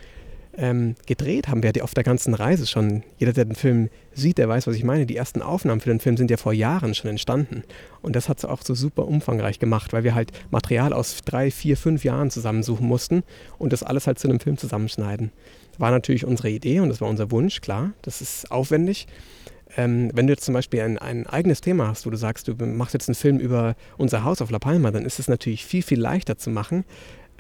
ähm, 0.56 0.96
gedreht 1.06 1.48
haben 1.48 1.64
wir 1.64 1.72
ja 1.76 1.84
auf 1.84 1.94
der 1.94 2.04
ganzen 2.04 2.34
Reise 2.34 2.68
schon. 2.68 3.04
Jeder, 3.18 3.34
der 3.34 3.46
den 3.46 3.56
Film 3.56 3.90
sieht, 4.14 4.38
der 4.38 4.48
weiß, 4.48 4.68
was 4.68 4.76
ich 4.76 4.84
meine. 4.84 5.06
Die 5.06 5.16
ersten 5.16 5.42
Aufnahmen 5.42 5.82
für 5.82 5.90
den 5.90 6.00
Film 6.00 6.18
sind 6.18 6.30
ja 6.30 6.38
vor 6.38 6.54
Jahren 6.54 6.94
schon 6.94 7.10
entstanden. 7.10 7.64
Und 8.02 8.16
das 8.16 8.30
hat 8.30 8.38
es 8.38 8.46
auch 8.46 8.62
so 8.64 8.76
super 8.76 9.08
umfangreich 9.08 9.60
gemacht, 9.60 9.94
weil 9.94 10.04
wir 10.04 10.14
halt 10.14 10.32
Material 10.52 10.94
aus 10.94 11.22
drei, 11.26 11.50
vier, 11.50 11.78
fünf 11.78 12.04
Jahren 12.04 12.30
zusammensuchen 12.30 12.88
mussten 12.88 13.24
und 13.58 13.74
das 13.74 13.84
alles 13.84 14.06
halt 14.06 14.20
zu 14.20 14.28
einem 14.28 14.40
Film 14.40 14.58
zusammenschneiden. 14.58 15.32
War 15.80 15.92
natürlich 15.92 16.26
unsere 16.26 16.50
Idee 16.50 16.80
und 16.82 16.90
das 16.90 17.02
war 17.02 17.10
unser 17.10 17.32
Wunsch, 17.32 17.62
klar. 17.62 17.94
Das 18.04 18.22
ist 18.22 18.52
aufwendig. 18.52 19.08
Ähm, 19.76 20.12
wenn 20.14 20.28
du 20.28 20.34
jetzt 20.34 20.46
zum 20.46 20.54
Beispiel 20.54 20.82
ein, 20.82 21.00
ein, 21.00 21.26
eigenes 21.26 21.62
Thema 21.62 21.88
hast, 21.88 22.06
wo 22.06 22.12
du 22.12 22.18
sagst, 22.18 22.48
du 22.48 22.54
machst 22.54 22.94
jetzt 22.94 23.10
einen 23.10 23.16
Film 23.16 23.40
über 23.40 23.76
unser 23.98 24.24
Haus 24.24 24.42
auf 24.42 24.52
La 24.52 24.60
Palma, 24.60 24.92
dann 24.92 25.04
ist 25.04 25.18
es 25.18 25.28
natürlich 25.28 25.66
viel, 25.66 25.82
viel 25.82 26.00
leichter 26.00 26.38
zu 26.38 26.52
machen, 26.52 26.86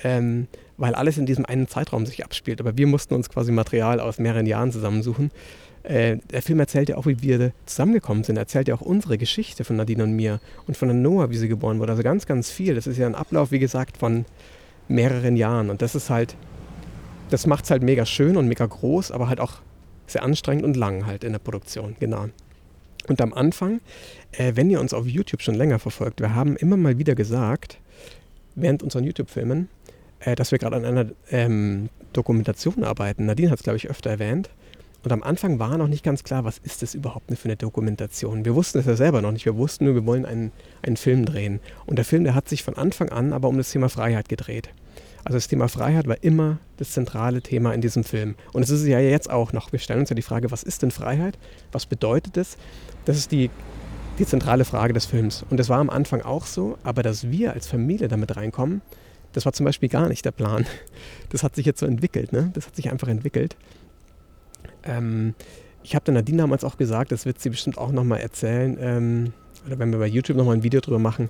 ähm, 0.04 0.48
weil 0.78 0.96
alles 0.96 1.18
in 1.18 1.26
diesem 1.26 1.46
einen 1.46 1.68
Zeitraum 1.68 2.06
sich 2.06 2.24
abspielt. 2.24 2.60
Aber 2.60 2.78
wir 2.78 2.88
mussten 2.88 3.14
uns 3.14 3.30
quasi 3.30 3.52
Material 3.52 4.00
aus 4.00 4.20
mehreren 4.20 4.46
Jahren 4.46 4.72
zusammensuchen. 4.72 5.32
Äh, 5.84 6.18
der 6.32 6.42
Film 6.42 6.60
erzählt 6.60 6.90
ja 6.90 6.98
auch, 6.98 7.06
wie 7.06 7.22
wir 7.22 7.52
zusammengekommen 7.66 8.24
sind. 8.24 8.38
Er 8.38 8.44
erzählt 8.44 8.68
ja 8.68 8.76
auch 8.76 8.82
unsere 8.82 9.18
Geschichte 9.18 9.64
von 9.64 9.76
Nadine 9.76 10.04
und 10.04 10.14
mir 10.14 10.40
und 10.66 10.78
von 10.78 10.88
der 10.88 10.96
Noah, 10.96 11.30
wie 11.30 11.38
sie 11.38 11.48
geboren 11.48 11.80
wurde. 11.80 11.92
Also 11.92 12.04
ganz, 12.04 12.26
ganz 12.26 12.50
viel. 12.50 12.76
Das 12.76 12.88
ist 12.88 12.98
ja 12.98 13.06
ein 13.06 13.16
Ablauf, 13.16 13.52
wie 13.52 13.60
gesagt, 13.60 13.98
von 13.98 14.26
mehreren 14.88 15.36
Jahren. 15.36 15.70
Und 15.70 15.82
das 15.82 15.96
ist 15.96 16.10
halt, 16.10 16.36
das 17.30 17.48
macht 17.48 17.66
es 17.66 17.72
halt 17.72 17.84
mega 17.84 18.06
schön 18.06 18.38
und 18.38 18.48
mega 18.48 18.66
groß, 18.66 19.12
aber 19.12 19.28
halt 19.28 19.40
auch 19.40 19.56
sehr 20.08 20.24
anstrengend 20.24 20.64
und 20.64 20.78
lang 20.78 21.06
halt 21.06 21.24
in 21.24 21.32
der 21.32 21.40
Produktion. 21.40 21.96
Genau. 22.00 22.28
Und 23.08 23.22
am 23.22 23.34
Anfang, 23.34 23.82
äh, 24.32 24.54
wenn 24.56 24.70
ihr 24.70 24.80
uns 24.80 24.94
auf 24.94 25.06
YouTube 25.06 25.42
schon 25.42 25.56
länger 25.56 25.80
verfolgt, 25.80 26.22
wir 26.22 26.34
haben 26.34 26.56
immer 26.56 26.78
mal 26.78 26.98
wieder 26.98 27.16
gesagt, 27.16 27.80
während 28.56 28.84
unseren 28.84 29.04
YouTube-Filmen, 29.04 29.68
äh, 30.25 30.36
dass 30.36 30.51
wir 30.51 30.60
gerade 30.60 30.75
an 30.75 30.86
einer 30.86 31.06
ähm, 31.32 31.89
Dokumentation 32.13 32.84
arbeiten. 32.84 33.25
Nadine 33.25 33.51
hat 33.51 33.60
es, 33.60 33.63
glaube 33.63 33.77
ich, 33.77 33.89
öfter 33.89 34.10
erwähnt. 34.10 34.50
Und 35.03 35.12
am 35.12 35.22
Anfang 35.22 35.60
war 35.60 35.77
noch 35.77 35.89
nicht 35.89 36.03
ganz 36.03 36.24
klar, 36.24 36.46
was 36.46 36.60
ist 36.60 36.82
das 36.82 36.96
überhaupt 36.96 37.38
für 37.38 37.46
eine 37.46 37.58
Dokumentation. 37.58 38.46
Wir 38.46 38.56
wussten 38.56 38.80
es 38.80 38.86
ja 38.86 38.96
selber 38.96 39.22
noch 39.22 39.34
nicht. 39.34 39.46
Wir 39.46 39.58
wussten 39.58 39.84
nur, 39.84 39.96
wir 39.96 40.06
wollen 40.06 40.25
einen, 40.25 40.53
einen 40.82 40.96
Film 40.96 41.25
drehen. 41.25 41.60
Und 41.86 41.98
der 41.98 42.06
Film, 42.06 42.24
der 42.24 42.36
hat 42.36 42.48
sich 42.48 42.63
von 42.63 42.77
Anfang 42.77 43.10
an 43.10 43.34
aber 43.34 43.50
um 43.50 43.58
das 43.58 43.72
Thema 43.72 43.89
Freiheit 43.89 44.30
gedreht. 44.30 44.70
Also 45.25 45.38
das 45.38 45.48
Thema 45.50 45.68
Freiheit 45.68 46.08
war 46.08 46.22
immer 46.22 46.60
das 46.77 46.92
zentrale 46.92 47.42
Thema 47.42 47.74
in 47.74 47.82
diesem 47.82 48.06
Film. 48.06 48.36
Und 48.53 48.63
es 48.63 48.70
ist 48.70 48.86
ja 48.86 49.00
jetzt 49.00 49.30
auch 49.30 49.51
noch. 49.51 49.72
Wir 49.72 49.80
stellen 49.80 50.01
uns 50.01 50.10
ja 50.10 50.15
die 50.15 50.22
Frage, 50.22 50.51
was 50.51 50.63
ist 50.63 50.84
denn 50.84 50.92
Freiheit? 50.92 51.38
Was 51.72 51.86
bedeutet 51.86 52.38
es? 52.38 52.58
Das 53.03 53.18
ist 53.18 53.32
die, 53.32 53.50
die 54.20 54.25
zentrale 54.25 54.63
Frage 54.63 54.94
des 54.94 55.06
Films. 55.06 55.46
Und 55.50 55.58
das 55.58 55.68
war 55.68 55.80
am 55.80 55.89
Anfang 55.89 56.22
auch 56.22 56.46
so, 56.46 56.77
aber 56.84 57.03
dass 57.03 57.30
wir 57.30 57.53
als 57.53 57.68
Familie 57.68 58.08
damit 58.08 58.36
reinkommen, 58.36 58.82
das 59.34 59.46
war 59.46 59.54
zum 59.54 59.66
Beispiel 59.66 59.90
gar 59.90 60.08
nicht 60.08 60.25
der 60.25 60.32
Plan. 60.32 60.66
Das 61.30 61.44
hat 61.44 61.56
sich 61.56 61.66
jetzt 61.66 61.80
so 61.80 61.88
entwickelt, 61.88 62.32
ne? 62.32 62.52
Das 62.54 62.68
hat 62.68 62.75
sich 62.75 62.92
einfach 62.92 63.08
entwickelt. 63.08 63.56
Ähm, 64.84 65.34
ich 65.84 65.96
habe 65.96 66.06
der 66.06 66.13
Nadine 66.13 66.38
damals 66.38 66.63
auch 66.63 66.78
gesagt, 66.78 67.12
das 67.12 67.25
wird 67.25 67.40
sie 67.40 67.50
bestimmt 67.50 67.78
auch 67.78 67.92
nochmal 67.92 68.20
erzählen, 68.20 68.78
ähm, 68.80 69.34
oder 69.66 69.80
wenn 69.80 69.92
wir 69.92 70.00
bei 70.00 70.08
YouTube 70.08 70.38
nochmal 70.38 70.56
ein 70.56 70.63
Video 70.63 70.80
drüber 70.80 71.00
machen. 71.00 71.30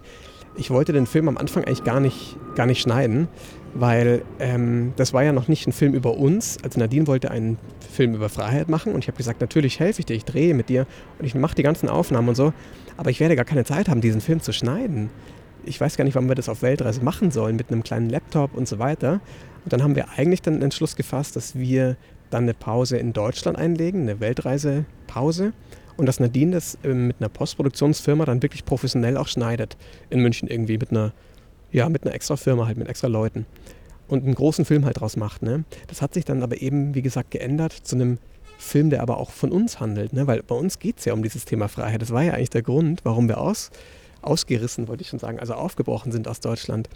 Ich 0.55 0.69
wollte 0.69 0.93
den 0.93 1.07
Film 1.07 1.27
am 1.27 1.37
Anfang 1.37 1.63
eigentlich 1.63 1.83
gar 1.83 1.99
nicht, 1.99 2.37
gar 2.55 2.67
nicht 2.67 2.81
schneiden, 2.81 3.27
weil 3.73 4.23
ähm, 4.39 4.93
das 4.97 5.13
war 5.13 5.23
ja 5.23 5.31
noch 5.31 5.47
nicht 5.47 5.65
ein 5.65 5.71
Film 5.71 5.95
über 5.95 6.15
uns. 6.15 6.57
Also 6.63 6.79
Nadine 6.79 7.07
wollte 7.07 7.31
einen 7.31 7.57
Film 7.91 8.13
über 8.13 8.29
Freiheit 8.29 8.69
machen 8.69 8.93
und 8.93 8.99
ich 8.99 9.07
habe 9.07 9.17
gesagt, 9.17 9.41
natürlich 9.41 9.79
helfe 9.79 10.01
ich 10.01 10.05
dir, 10.05 10.15
ich 10.15 10.25
drehe 10.25 10.53
mit 10.53 10.69
dir 10.69 10.85
und 11.17 11.25
ich 11.25 11.33
mache 11.33 11.55
die 11.55 11.63
ganzen 11.63 11.89
Aufnahmen 11.89 12.29
und 12.29 12.35
so, 12.35 12.53
aber 12.97 13.09
ich 13.09 13.19
werde 13.19 13.35
gar 13.35 13.45
keine 13.45 13.63
Zeit 13.63 13.89
haben, 13.89 14.01
diesen 14.01 14.21
Film 14.21 14.41
zu 14.41 14.51
schneiden 14.51 15.09
ich 15.65 15.79
weiß 15.79 15.97
gar 15.97 16.03
nicht, 16.03 16.15
wann 16.15 16.27
wir 16.27 16.35
das 16.35 16.49
auf 16.49 16.61
Weltreise 16.61 17.03
machen 17.03 17.31
sollen, 17.31 17.55
mit 17.55 17.71
einem 17.71 17.83
kleinen 17.83 18.09
Laptop 18.09 18.55
und 18.55 18.67
so 18.67 18.79
weiter. 18.79 19.21
Und 19.63 19.73
dann 19.73 19.83
haben 19.83 19.95
wir 19.95 20.09
eigentlich 20.17 20.41
dann 20.41 20.55
den 20.55 20.63
Entschluss 20.63 20.95
gefasst, 20.95 21.35
dass 21.35 21.55
wir 21.55 21.97
dann 22.29 22.43
eine 22.43 22.53
Pause 22.53 22.97
in 22.97 23.13
Deutschland 23.13 23.57
einlegen, 23.57 24.01
eine 24.01 24.19
Weltreisepause. 24.19 25.53
Und 25.95 26.07
dass 26.07 26.19
Nadine 26.19 26.53
das 26.53 26.77
äh, 26.83 26.93
mit 26.93 27.17
einer 27.19 27.29
Postproduktionsfirma 27.29 28.25
dann 28.25 28.41
wirklich 28.41 28.65
professionell 28.65 29.15
auch 29.15 29.27
schneidet. 29.27 29.77
In 30.09 30.21
München 30.21 30.47
irgendwie 30.47 30.77
mit 30.77 30.89
einer, 30.91 31.13
ja, 31.71 31.87
mit 31.87 32.03
einer 32.03 32.15
extra 32.15 32.35
Firma, 32.35 32.65
halt 32.65 32.77
mit 32.77 32.87
extra 32.87 33.07
Leuten. 33.07 33.45
Und 34.07 34.23
einen 34.23 34.35
großen 34.35 34.65
Film 34.65 34.85
halt 34.85 34.99
draus 34.99 35.15
macht. 35.15 35.43
Ne? 35.43 35.65
Das 35.87 36.01
hat 36.01 36.13
sich 36.15 36.25
dann 36.25 36.41
aber 36.41 36.61
eben, 36.61 36.95
wie 36.95 37.03
gesagt, 37.03 37.31
geändert 37.31 37.73
zu 37.73 37.95
einem 37.95 38.17
Film, 38.57 38.89
der 38.89 39.01
aber 39.01 39.17
auch 39.17 39.31
von 39.31 39.51
uns 39.51 39.79
handelt, 39.79 40.13
ne? 40.13 40.25
weil 40.25 40.41
bei 40.41 40.55
uns 40.55 40.79
geht 40.79 40.99
es 40.99 41.05
ja 41.05 41.13
um 41.13 41.21
dieses 41.21 41.45
Thema 41.45 41.67
Freiheit. 41.67 42.01
Das 42.01 42.11
war 42.11 42.23
ja 42.23 42.33
eigentlich 42.33 42.49
der 42.49 42.61
Grund, 42.61 43.01
warum 43.03 43.27
wir 43.27 43.39
aus, 43.39 43.71
ausgerissen, 44.23 44.87
wollte 44.87 45.01
ich 45.01 45.09
schon 45.09 45.19
sagen, 45.19 45.39
also 45.39 45.53
aufgebrochen 45.53 46.11
sind 46.11 46.27
aus 46.27 46.39
Deutschland. 46.39 46.89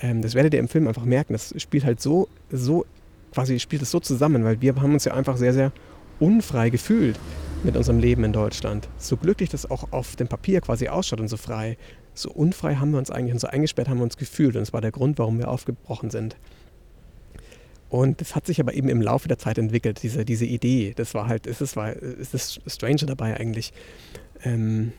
Ähm, 0.00 0.22
das 0.22 0.34
werdet 0.34 0.54
ihr 0.54 0.60
im 0.60 0.68
Film 0.68 0.88
einfach 0.88 1.04
merken. 1.04 1.32
Das 1.32 1.54
spielt 1.56 1.84
halt 1.84 2.00
so, 2.00 2.28
so, 2.50 2.86
quasi 3.32 3.58
spielt 3.58 3.82
es 3.82 3.90
so 3.90 4.00
zusammen, 4.00 4.44
weil 4.44 4.60
wir 4.60 4.74
haben 4.76 4.92
uns 4.92 5.04
ja 5.04 5.14
einfach 5.14 5.36
sehr, 5.36 5.52
sehr 5.52 5.72
unfrei 6.18 6.70
gefühlt 6.70 7.18
mit 7.62 7.76
unserem 7.76 7.98
Leben 7.98 8.24
in 8.24 8.32
Deutschland. 8.32 8.88
So 8.98 9.16
glücklich 9.16 9.50
das 9.50 9.70
auch 9.70 9.92
auf 9.92 10.16
dem 10.16 10.28
Papier 10.28 10.60
quasi 10.60 10.88
ausschaut 10.88 11.20
und 11.20 11.28
so 11.28 11.36
frei, 11.36 11.76
so 12.14 12.30
unfrei 12.30 12.76
haben 12.76 12.92
wir 12.92 12.98
uns 12.98 13.10
eigentlich 13.10 13.32
und 13.32 13.40
so 13.40 13.46
eingesperrt 13.46 13.88
haben 13.88 13.98
wir 13.98 14.04
uns 14.04 14.16
gefühlt. 14.16 14.56
Und 14.56 14.62
das 14.62 14.72
war 14.72 14.80
der 14.80 14.92
Grund, 14.92 15.18
warum 15.18 15.38
wir 15.38 15.48
aufgebrochen 15.48 16.10
sind. 16.10 16.36
Und 17.88 18.20
das 18.20 18.34
hat 18.34 18.46
sich 18.46 18.60
aber 18.60 18.74
eben 18.74 18.88
im 18.88 19.00
Laufe 19.00 19.28
der 19.28 19.38
Zeit 19.38 19.58
entwickelt, 19.58 20.02
diese, 20.02 20.24
diese 20.24 20.44
Idee. 20.44 20.92
Das 20.96 21.14
war 21.14 21.28
halt, 21.28 21.46
ist 21.46 21.76
war, 21.76 21.92
ist 21.92 22.34
das 22.34 22.60
Strange 22.66 23.06
dabei 23.06 23.38
eigentlich. 23.38 23.72
Ähm, 24.42 24.92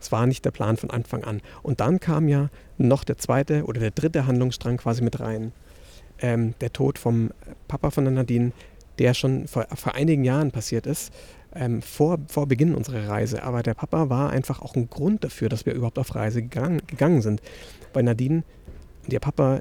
es 0.00 0.12
war 0.12 0.26
nicht 0.26 0.44
der 0.44 0.50
Plan 0.50 0.76
von 0.76 0.90
Anfang 0.90 1.24
an. 1.24 1.40
Und 1.62 1.80
dann 1.80 2.00
kam 2.00 2.28
ja 2.28 2.50
noch 2.78 3.04
der 3.04 3.18
zweite 3.18 3.64
oder 3.64 3.80
der 3.80 3.90
dritte 3.90 4.26
Handlungsstrang 4.26 4.76
quasi 4.78 5.02
mit 5.02 5.20
rein. 5.20 5.52
Ähm, 6.18 6.54
der 6.60 6.72
Tod 6.72 6.98
vom 6.98 7.30
Papa 7.68 7.90
von 7.90 8.04
der 8.04 8.12
Nadine, 8.12 8.52
der 8.98 9.14
schon 9.14 9.46
vor, 9.48 9.66
vor 9.74 9.94
einigen 9.94 10.24
Jahren 10.24 10.50
passiert 10.50 10.86
ist, 10.86 11.12
ähm, 11.54 11.82
vor, 11.82 12.18
vor 12.28 12.46
Beginn 12.46 12.74
unserer 12.74 13.08
Reise. 13.08 13.42
Aber 13.42 13.62
der 13.62 13.74
Papa 13.74 14.08
war 14.08 14.30
einfach 14.30 14.62
auch 14.62 14.74
ein 14.76 14.88
Grund 14.88 15.24
dafür, 15.24 15.48
dass 15.48 15.66
wir 15.66 15.74
überhaupt 15.74 15.98
auf 15.98 16.14
Reise 16.14 16.42
gegangen, 16.42 16.82
gegangen 16.86 17.22
sind. 17.22 17.40
Bei 17.92 18.02
Nadine, 18.02 18.44
ihr 19.08 19.20
Papa 19.20 19.60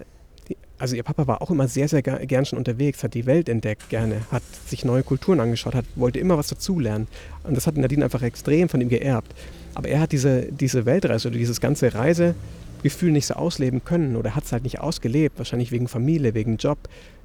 also 0.77 0.96
ihr 0.96 1.04
Papa 1.04 1.27
war 1.27 1.42
auch 1.42 1.51
immer 1.51 1.68
sehr, 1.68 1.88
sehr 1.88 2.01
gern 2.01 2.46
schon 2.46 2.60
unterwegs, 2.60 3.04
hat 3.04 3.13
die 3.13 3.25
Welt 3.25 3.50
entdeckt 3.50 3.89
gerne, 3.89 4.22
hat 4.32 4.44
sich 4.68 4.84
neue 4.84 5.04
Kulturen 5.04 5.39
angeschaut, 5.39 5.75
hat, 5.75 5.86
wollte 5.96 6.20
immer 6.20 6.38
was 6.38 6.48
dazulernen. 6.48 7.08
Und 7.44 7.56
das 7.56 7.68
hat 7.68 7.77
Nadine 7.77 8.04
einfach 8.04 8.22
extrem 8.22 8.70
von 8.70 8.82
ihm 8.82 8.89
geerbt. 8.89 9.34
Aber 9.75 9.89
er 9.89 10.00
hat 10.00 10.12
diese, 10.12 10.51
diese 10.51 10.86
Weltreise 10.86 11.27
oder 11.27 11.38
dieses 11.38 11.62
ganze 11.62 11.94
Reisegefühl 11.94 13.12
nicht 13.12 13.27
so 13.27 13.36
ausleben 13.36 13.84
können 13.84 14.15
oder 14.15 14.36
hat 14.36 14.46
es 14.46 14.51
halt 14.51 14.63
nicht 14.63 14.79
ausgelebt, 14.79 15.38
wahrscheinlich 15.38 15.72
wegen 15.72 15.88
Familie, 15.88 16.34
wegen 16.34 16.58
Job. 16.58 16.79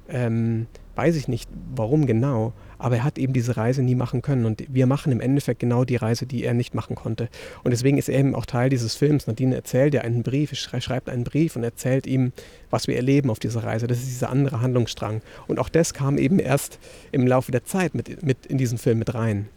Ähm, 0.09 0.67
weiß 0.95 1.15
ich 1.15 1.27
nicht, 1.27 1.49
warum 1.73 2.05
genau, 2.05 2.53
aber 2.77 2.97
er 2.97 3.03
hat 3.03 3.17
eben 3.17 3.31
diese 3.31 3.57
Reise 3.57 3.81
nie 3.81 3.95
machen 3.95 4.21
können 4.21 4.45
und 4.45 4.63
wir 4.67 4.87
machen 4.87 5.11
im 5.11 5.21
Endeffekt 5.21 5.59
genau 5.59 5.85
die 5.85 5.95
Reise, 5.95 6.25
die 6.25 6.43
er 6.43 6.53
nicht 6.53 6.73
machen 6.73 6.95
konnte. 6.95 7.29
Und 7.63 7.71
deswegen 7.71 7.97
ist 7.97 8.09
er 8.09 8.19
eben 8.19 8.35
auch 8.35 8.45
Teil 8.45 8.69
dieses 8.69 8.95
Films. 8.95 9.27
Nadine 9.27 9.55
erzählt 9.55 9.93
ja 9.93 10.01
einen 10.01 10.23
Brief, 10.23 10.53
schreibt 10.53 11.07
einen 11.07 11.23
Brief 11.23 11.55
und 11.55 11.63
erzählt 11.63 12.07
ihm, 12.07 12.33
was 12.69 12.87
wir 12.87 12.95
erleben 12.95 13.29
auf 13.29 13.39
dieser 13.39 13.63
Reise. 13.63 13.87
Das 13.87 13.99
ist 13.99 14.07
dieser 14.07 14.29
andere 14.29 14.61
Handlungsstrang. 14.61 15.21
Und 15.47 15.59
auch 15.59 15.69
das 15.69 15.93
kam 15.93 16.17
eben 16.17 16.39
erst 16.39 16.79
im 17.11 17.25
Laufe 17.25 17.51
der 17.51 17.63
Zeit 17.63 17.95
mit, 17.95 18.23
mit 18.23 18.45
in 18.47 18.57
diesen 18.57 18.77
Film 18.77 18.99
mit 18.99 19.13
rein. 19.13 19.47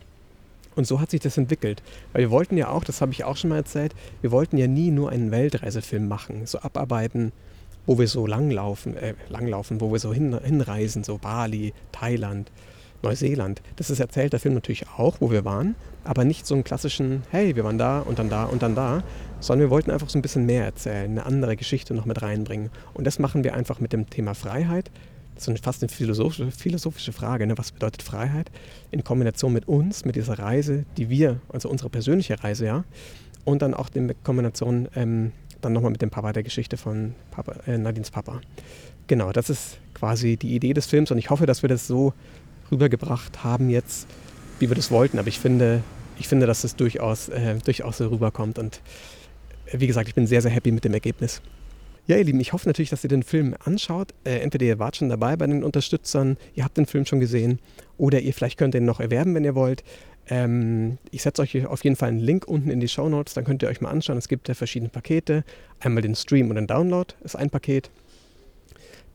Und 0.76 0.86
so 0.86 1.00
hat 1.00 1.10
sich 1.10 1.20
das 1.20 1.36
entwickelt. 1.36 1.82
Weil 2.12 2.22
wir 2.22 2.30
wollten 2.30 2.56
ja 2.56 2.68
auch, 2.68 2.84
das 2.84 3.00
habe 3.00 3.12
ich 3.12 3.24
auch 3.24 3.36
schon 3.36 3.50
mal 3.50 3.56
erzählt, 3.56 3.94
wir 4.20 4.30
wollten 4.30 4.56
ja 4.56 4.66
nie 4.66 4.90
nur 4.90 5.10
einen 5.10 5.30
Weltreisefilm 5.30 6.08
machen, 6.08 6.46
so 6.46 6.58
abarbeiten, 6.58 7.32
wo 7.86 7.98
wir 7.98 8.08
so 8.08 8.26
langlaufen, 8.26 8.96
äh, 8.96 9.14
langlaufen, 9.28 9.80
wo 9.80 9.92
wir 9.92 9.98
so 9.98 10.12
hin, 10.12 10.38
hinreisen, 10.42 11.04
so 11.04 11.18
Bali, 11.18 11.74
Thailand, 11.92 12.50
Neuseeland. 13.02 13.62
Das 13.76 13.90
ist 13.90 14.00
erzählt 14.00 14.32
der 14.32 14.40
Film 14.40 14.54
natürlich 14.54 14.86
auch, 14.96 15.20
wo 15.20 15.30
wir 15.30 15.44
waren, 15.44 15.76
aber 16.02 16.24
nicht 16.24 16.46
so 16.46 16.54
einen 16.54 16.64
klassischen, 16.64 17.22
hey, 17.30 17.54
wir 17.54 17.62
waren 17.62 17.78
da 17.78 18.00
und 18.00 18.18
dann 18.18 18.30
da 18.30 18.44
und 18.44 18.62
dann 18.62 18.74
da, 18.74 19.04
sondern 19.40 19.68
wir 19.68 19.70
wollten 19.70 19.90
einfach 19.90 20.08
so 20.08 20.18
ein 20.18 20.22
bisschen 20.22 20.46
mehr 20.46 20.64
erzählen, 20.64 21.10
eine 21.10 21.26
andere 21.26 21.56
Geschichte 21.56 21.94
noch 21.94 22.06
mit 22.06 22.22
reinbringen. 22.22 22.70
Und 22.94 23.06
das 23.06 23.18
machen 23.18 23.44
wir 23.44 23.54
einfach 23.54 23.78
mit 23.78 23.92
dem 23.92 24.08
Thema 24.08 24.34
Freiheit. 24.34 24.90
Das 25.34 25.48
ist 25.48 25.64
fast 25.64 25.82
eine 25.82 25.88
philosophische, 25.88 26.50
philosophische 26.50 27.12
Frage, 27.12 27.46
ne? 27.46 27.58
was 27.58 27.72
bedeutet 27.72 28.02
Freiheit? 28.02 28.50
In 28.90 29.02
Kombination 29.02 29.52
mit 29.52 29.66
uns, 29.66 30.04
mit 30.04 30.16
dieser 30.16 30.38
Reise, 30.38 30.84
die 30.96 31.08
wir, 31.08 31.40
also 31.48 31.68
unsere 31.68 31.90
persönliche 31.90 32.42
Reise, 32.42 32.66
ja, 32.66 32.84
und 33.44 33.62
dann 33.62 33.74
auch 33.74 33.88
in 33.94 34.14
Kombination 34.22 34.88
ähm, 34.94 35.32
dann 35.60 35.72
nochmal 35.72 35.90
mit 35.90 36.02
dem 36.02 36.10
Papa 36.10 36.32
der 36.32 36.42
Geschichte 36.42 36.76
von 36.76 37.14
Papa, 37.30 37.54
äh, 37.66 37.78
Nadines 37.78 38.10
Papa. 38.10 38.40
Genau, 39.06 39.32
das 39.32 39.50
ist 39.50 39.78
quasi 39.92 40.36
die 40.36 40.54
Idee 40.54 40.72
des 40.72 40.86
Films 40.86 41.10
und 41.10 41.18
ich 41.18 41.30
hoffe, 41.30 41.46
dass 41.46 41.62
wir 41.62 41.68
das 41.68 41.86
so 41.86 42.14
rübergebracht 42.70 43.44
haben 43.44 43.70
jetzt, 43.70 44.06
wie 44.58 44.68
wir 44.68 44.76
das 44.76 44.90
wollten. 44.90 45.18
Aber 45.18 45.28
ich 45.28 45.38
finde, 45.38 45.82
ich 46.18 46.28
finde, 46.28 46.46
dass 46.46 46.64
es 46.64 46.76
durchaus, 46.76 47.28
äh, 47.28 47.56
durchaus 47.64 47.98
so 47.98 48.08
rüberkommt 48.08 48.58
und 48.58 48.80
äh, 49.66 49.80
wie 49.80 49.86
gesagt, 49.86 50.08
ich 50.08 50.14
bin 50.14 50.26
sehr, 50.26 50.42
sehr 50.42 50.50
happy 50.50 50.70
mit 50.72 50.84
dem 50.84 50.94
Ergebnis. 50.94 51.42
Ja, 52.06 52.18
ihr 52.18 52.24
Lieben, 52.24 52.40
ich 52.40 52.52
hoffe 52.52 52.68
natürlich, 52.68 52.90
dass 52.90 53.02
ihr 53.02 53.08
den 53.08 53.22
Film 53.22 53.54
anschaut. 53.64 54.12
Äh, 54.24 54.40
entweder 54.40 54.66
ihr 54.66 54.78
wart 54.78 54.96
schon 54.96 55.08
dabei 55.08 55.36
bei 55.36 55.46
den 55.46 55.64
Unterstützern, 55.64 56.36
ihr 56.54 56.62
habt 56.62 56.76
den 56.76 56.84
Film 56.84 57.06
schon 57.06 57.18
gesehen 57.18 57.60
oder 57.96 58.20
ihr 58.20 58.34
vielleicht 58.34 58.58
könnt 58.58 58.74
ihn 58.74 58.84
noch 58.84 59.00
erwerben, 59.00 59.34
wenn 59.34 59.44
ihr 59.44 59.54
wollt. 59.54 59.82
Ähm, 60.28 60.98
ich 61.10 61.22
setze 61.22 61.40
euch 61.40 61.66
auf 61.66 61.82
jeden 61.82 61.96
Fall 61.96 62.10
einen 62.10 62.20
Link 62.20 62.46
unten 62.46 62.70
in 62.70 62.80
die 62.80 62.88
Show 62.88 63.08
Notes, 63.08 63.32
dann 63.32 63.44
könnt 63.44 63.62
ihr 63.62 63.70
euch 63.70 63.80
mal 63.80 63.88
anschauen. 63.88 64.18
Es 64.18 64.28
gibt 64.28 64.48
ja 64.48 64.54
verschiedene 64.54 64.90
Pakete. 64.90 65.44
Einmal 65.80 66.02
den 66.02 66.14
Stream 66.14 66.50
und 66.50 66.56
den 66.56 66.66
Download 66.66 67.14
ist 67.22 67.36
ein 67.36 67.48
Paket. 67.48 67.90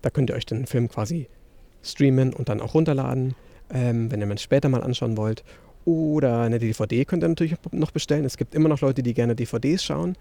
Da 0.02 0.10
könnt 0.10 0.32
ihr 0.32 0.36
euch 0.36 0.48
den 0.48 0.66
Film 0.66 0.90
quasi 0.90 1.28
streamen 1.84 2.34
und 2.34 2.50
dann 2.50 2.60
auch 2.60 2.74
runterladen, 2.74 3.36
ähm, 3.72 4.12
wenn 4.12 4.20
ihr 4.20 4.28
ihn 4.28 4.38
später 4.40 4.68
mal 4.68 4.82
anschauen 4.82 5.16
wollt. 5.16 5.44
Oder 5.86 6.42
eine 6.42 6.58
DVD 6.58 7.06
könnt 7.06 7.24
ihr 7.24 7.30
natürlich 7.30 7.56
noch 7.72 7.92
bestellen. 7.92 8.26
Es 8.26 8.38
gibt 8.38 8.56
immer 8.56 8.70
noch 8.70 8.82
Leute, 8.82 9.04
die 9.04 9.14
gerne 9.14 9.36
DVDs 9.36 9.84
schauen. 9.84 10.16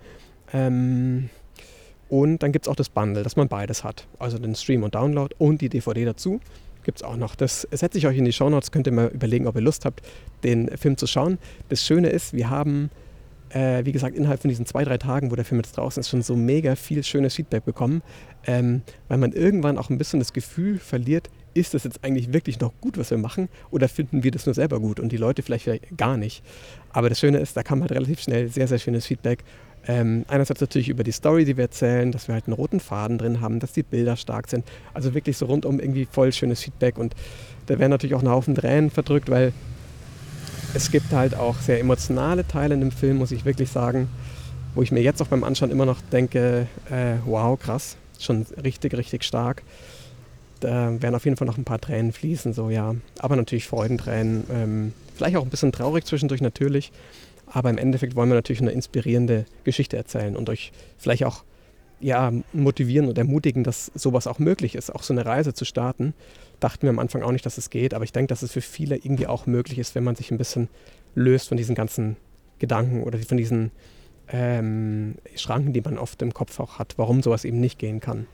Ähm, 0.52 1.30
und 2.08 2.42
dann 2.42 2.52
gibt 2.52 2.66
es 2.66 2.68
auch 2.70 2.76
das 2.76 2.88
Bundle, 2.88 3.22
dass 3.22 3.36
man 3.36 3.48
beides 3.48 3.84
hat. 3.84 4.06
Also 4.18 4.38
den 4.38 4.54
Stream 4.54 4.82
und 4.82 4.94
Download 4.94 5.34
und 5.38 5.60
die 5.60 5.68
DVD 5.68 6.04
dazu 6.04 6.40
gibt 6.84 6.98
es 6.98 7.04
auch 7.04 7.16
noch. 7.16 7.34
Das 7.34 7.68
setze 7.70 7.98
ich 7.98 8.06
euch 8.06 8.16
in 8.16 8.24
die 8.24 8.32
Shownotes, 8.32 8.70
könnt 8.70 8.86
ihr 8.86 8.94
mal 8.94 9.08
überlegen, 9.08 9.46
ob 9.46 9.56
ihr 9.56 9.60
Lust 9.60 9.84
habt, 9.84 10.00
den 10.42 10.74
Film 10.78 10.96
zu 10.96 11.06
schauen. 11.06 11.36
Das 11.68 11.84
Schöne 11.84 12.08
ist, 12.08 12.32
wir 12.32 12.48
haben, 12.48 12.88
äh, 13.50 13.84
wie 13.84 13.92
gesagt, 13.92 14.16
innerhalb 14.16 14.40
von 14.40 14.48
diesen 14.48 14.64
zwei, 14.64 14.84
drei 14.84 14.96
Tagen, 14.96 15.30
wo 15.30 15.36
der 15.36 15.44
Film 15.44 15.60
jetzt 15.60 15.76
draußen 15.76 16.00
ist, 16.00 16.08
schon 16.08 16.22
so 16.22 16.34
mega 16.34 16.76
viel 16.76 17.04
schönes 17.04 17.34
Feedback 17.34 17.66
bekommen, 17.66 18.02
ähm, 18.46 18.80
weil 19.08 19.18
man 19.18 19.32
irgendwann 19.32 19.76
auch 19.76 19.90
ein 19.90 19.98
bisschen 19.98 20.18
das 20.18 20.32
Gefühl 20.32 20.78
verliert, 20.78 21.28
ist 21.52 21.74
das 21.74 21.84
jetzt 21.84 22.04
eigentlich 22.04 22.32
wirklich 22.32 22.58
noch 22.60 22.72
gut, 22.80 22.96
was 22.96 23.10
wir 23.10 23.18
machen, 23.18 23.50
oder 23.70 23.88
finden 23.88 24.22
wir 24.22 24.30
das 24.30 24.46
nur 24.46 24.54
selber 24.54 24.80
gut 24.80 24.98
und 24.98 25.10
die 25.10 25.16
Leute 25.18 25.42
vielleicht, 25.42 25.64
vielleicht 25.64 25.98
gar 25.98 26.16
nicht. 26.16 26.42
Aber 26.92 27.10
das 27.10 27.20
Schöne 27.20 27.38
ist, 27.38 27.54
da 27.54 27.62
kam 27.62 27.80
halt 27.82 27.92
relativ 27.92 28.20
schnell 28.20 28.48
sehr, 28.48 28.66
sehr 28.66 28.78
schönes 28.78 29.04
Feedback 29.04 29.44
ähm, 29.86 30.24
einerseits 30.28 30.60
natürlich 30.60 30.88
über 30.88 31.04
die 31.04 31.12
Story, 31.12 31.44
die 31.44 31.56
wir 31.56 31.64
erzählen, 31.64 32.12
dass 32.12 32.28
wir 32.28 32.34
halt 32.34 32.46
einen 32.46 32.54
roten 32.54 32.80
Faden 32.80 33.18
drin 33.18 33.40
haben, 33.40 33.60
dass 33.60 33.72
die 33.72 33.82
Bilder 33.82 34.16
stark 34.16 34.48
sind. 34.48 34.64
Also 34.94 35.14
wirklich 35.14 35.36
so 35.36 35.46
rundum 35.46 35.80
irgendwie 35.80 36.06
voll 36.10 36.32
schönes 36.32 36.62
Feedback. 36.62 36.98
Und 36.98 37.14
da 37.66 37.78
werden 37.78 37.90
natürlich 37.90 38.14
auch 38.14 38.22
ein 38.22 38.28
Haufen 38.28 38.54
Tränen 38.54 38.90
verdrückt, 38.90 39.30
weil 39.30 39.52
es 40.74 40.90
gibt 40.90 41.12
halt 41.12 41.34
auch 41.34 41.56
sehr 41.56 41.80
emotionale 41.80 42.46
Teile 42.46 42.74
in 42.74 42.80
dem 42.80 42.90
Film, 42.90 43.18
muss 43.18 43.30
ich 43.30 43.44
wirklich 43.44 43.70
sagen, 43.70 44.08
wo 44.74 44.82
ich 44.82 44.92
mir 44.92 45.00
jetzt 45.00 45.22
auch 45.22 45.28
beim 45.28 45.44
Anschauen 45.44 45.70
immer 45.70 45.86
noch 45.86 46.00
denke, 46.12 46.66
äh, 46.90 47.14
wow, 47.24 47.58
krass, 47.58 47.96
schon 48.18 48.46
richtig, 48.62 48.94
richtig 48.94 49.24
stark. 49.24 49.62
Da 50.60 51.00
werden 51.00 51.14
auf 51.14 51.24
jeden 51.24 51.36
Fall 51.36 51.46
noch 51.46 51.56
ein 51.56 51.64
paar 51.64 51.80
Tränen 51.80 52.12
fließen, 52.12 52.52
so 52.52 52.68
ja. 52.68 52.94
Aber 53.18 53.36
natürlich 53.36 53.66
Freudentränen, 53.66 54.44
ähm, 54.52 54.92
vielleicht 55.14 55.36
auch 55.36 55.44
ein 55.44 55.50
bisschen 55.50 55.72
traurig 55.72 56.04
zwischendurch 56.04 56.40
natürlich. 56.40 56.92
Aber 57.50 57.70
im 57.70 57.78
Endeffekt 57.78 58.14
wollen 58.14 58.28
wir 58.28 58.34
natürlich 58.34 58.60
eine 58.60 58.72
inspirierende 58.72 59.46
Geschichte 59.64 59.96
erzählen 59.96 60.36
und 60.36 60.48
euch 60.50 60.72
vielleicht 60.98 61.24
auch 61.24 61.44
ja, 62.00 62.32
motivieren 62.52 63.08
und 63.08 63.18
ermutigen, 63.18 63.64
dass 63.64 63.90
sowas 63.94 64.26
auch 64.26 64.38
möglich 64.38 64.74
ist, 64.74 64.94
auch 64.94 65.02
so 65.02 65.12
eine 65.12 65.26
Reise 65.26 65.52
zu 65.54 65.64
starten. 65.64 66.14
Dachten 66.60 66.82
wir 66.82 66.90
am 66.90 66.98
Anfang 66.98 67.22
auch 67.22 67.32
nicht, 67.32 67.46
dass 67.46 67.58
es 67.58 67.70
geht, 67.70 67.94
aber 67.94 68.04
ich 68.04 68.12
denke, 68.12 68.28
dass 68.28 68.42
es 68.42 68.52
für 68.52 68.60
viele 68.60 68.96
irgendwie 68.96 69.26
auch 69.26 69.46
möglich 69.46 69.78
ist, 69.78 69.94
wenn 69.94 70.04
man 70.04 70.14
sich 70.14 70.30
ein 70.30 70.38
bisschen 70.38 70.68
löst 71.14 71.48
von 71.48 71.56
diesen 71.56 71.74
ganzen 71.74 72.16
Gedanken 72.58 73.02
oder 73.02 73.18
von 73.18 73.36
diesen 73.36 73.70
ähm, 74.28 75.16
Schranken, 75.36 75.72
die 75.72 75.80
man 75.80 75.98
oft 75.98 76.20
im 76.22 76.34
Kopf 76.34 76.60
auch 76.60 76.78
hat, 76.78 76.94
warum 76.96 77.22
sowas 77.22 77.44
eben 77.44 77.60
nicht 77.60 77.78
gehen 77.78 78.00
kann. 78.00 78.26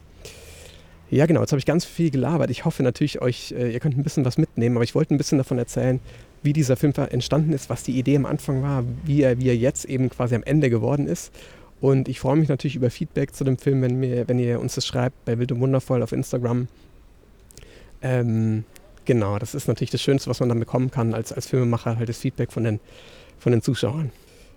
Ja, 1.10 1.26
genau, 1.26 1.40
jetzt 1.40 1.52
habe 1.52 1.58
ich 1.58 1.66
ganz 1.66 1.84
viel 1.84 2.10
gelabert. 2.10 2.50
Ich 2.50 2.64
hoffe 2.64 2.82
natürlich, 2.82 3.20
euch, 3.20 3.52
äh, 3.52 3.72
ihr 3.72 3.80
könnt 3.80 3.96
ein 3.96 4.02
bisschen 4.02 4.24
was 4.24 4.38
mitnehmen, 4.38 4.76
aber 4.76 4.84
ich 4.84 4.94
wollte 4.94 5.14
ein 5.14 5.18
bisschen 5.18 5.38
davon 5.38 5.58
erzählen, 5.58 6.00
wie 6.42 6.52
dieser 6.52 6.76
Film 6.76 6.92
entstanden 7.10 7.52
ist, 7.52 7.70
was 7.70 7.82
die 7.82 7.98
Idee 7.98 8.16
am 8.16 8.26
Anfang 8.26 8.62
war, 8.62 8.84
wie 9.04 9.22
er, 9.22 9.38
wie 9.38 9.48
er 9.48 9.56
jetzt 9.56 9.84
eben 9.86 10.10
quasi 10.10 10.34
am 10.34 10.42
Ende 10.42 10.70
geworden 10.70 11.06
ist. 11.06 11.32
Und 11.80 12.08
ich 12.08 12.20
freue 12.20 12.36
mich 12.36 12.48
natürlich 12.48 12.76
über 12.76 12.90
Feedback 12.90 13.34
zu 13.34 13.44
dem 13.44 13.58
Film, 13.58 13.82
wenn, 13.82 13.98
mir, 14.00 14.28
wenn 14.28 14.38
ihr 14.38 14.60
uns 14.60 14.74
das 14.74 14.86
schreibt 14.86 15.24
bei 15.24 15.38
Wild 15.38 15.52
und 15.52 15.60
Wundervoll 15.60 16.02
auf 16.02 16.12
Instagram. 16.12 16.68
Ähm, 18.02 18.64
genau, 19.04 19.38
das 19.38 19.54
ist 19.54 19.68
natürlich 19.68 19.90
das 19.90 20.02
Schönste, 20.02 20.30
was 20.30 20.40
man 20.40 20.48
dann 20.48 20.60
bekommen 20.60 20.90
kann 20.90 21.14
als, 21.14 21.32
als 21.32 21.46
Filmemacher, 21.46 21.96
halt 21.96 22.08
das 22.08 22.18
Feedback 22.18 22.52
von 22.52 22.64
den, 22.64 22.80
von 23.38 23.52
den 23.52 23.62
Zuschauern. 23.62 24.10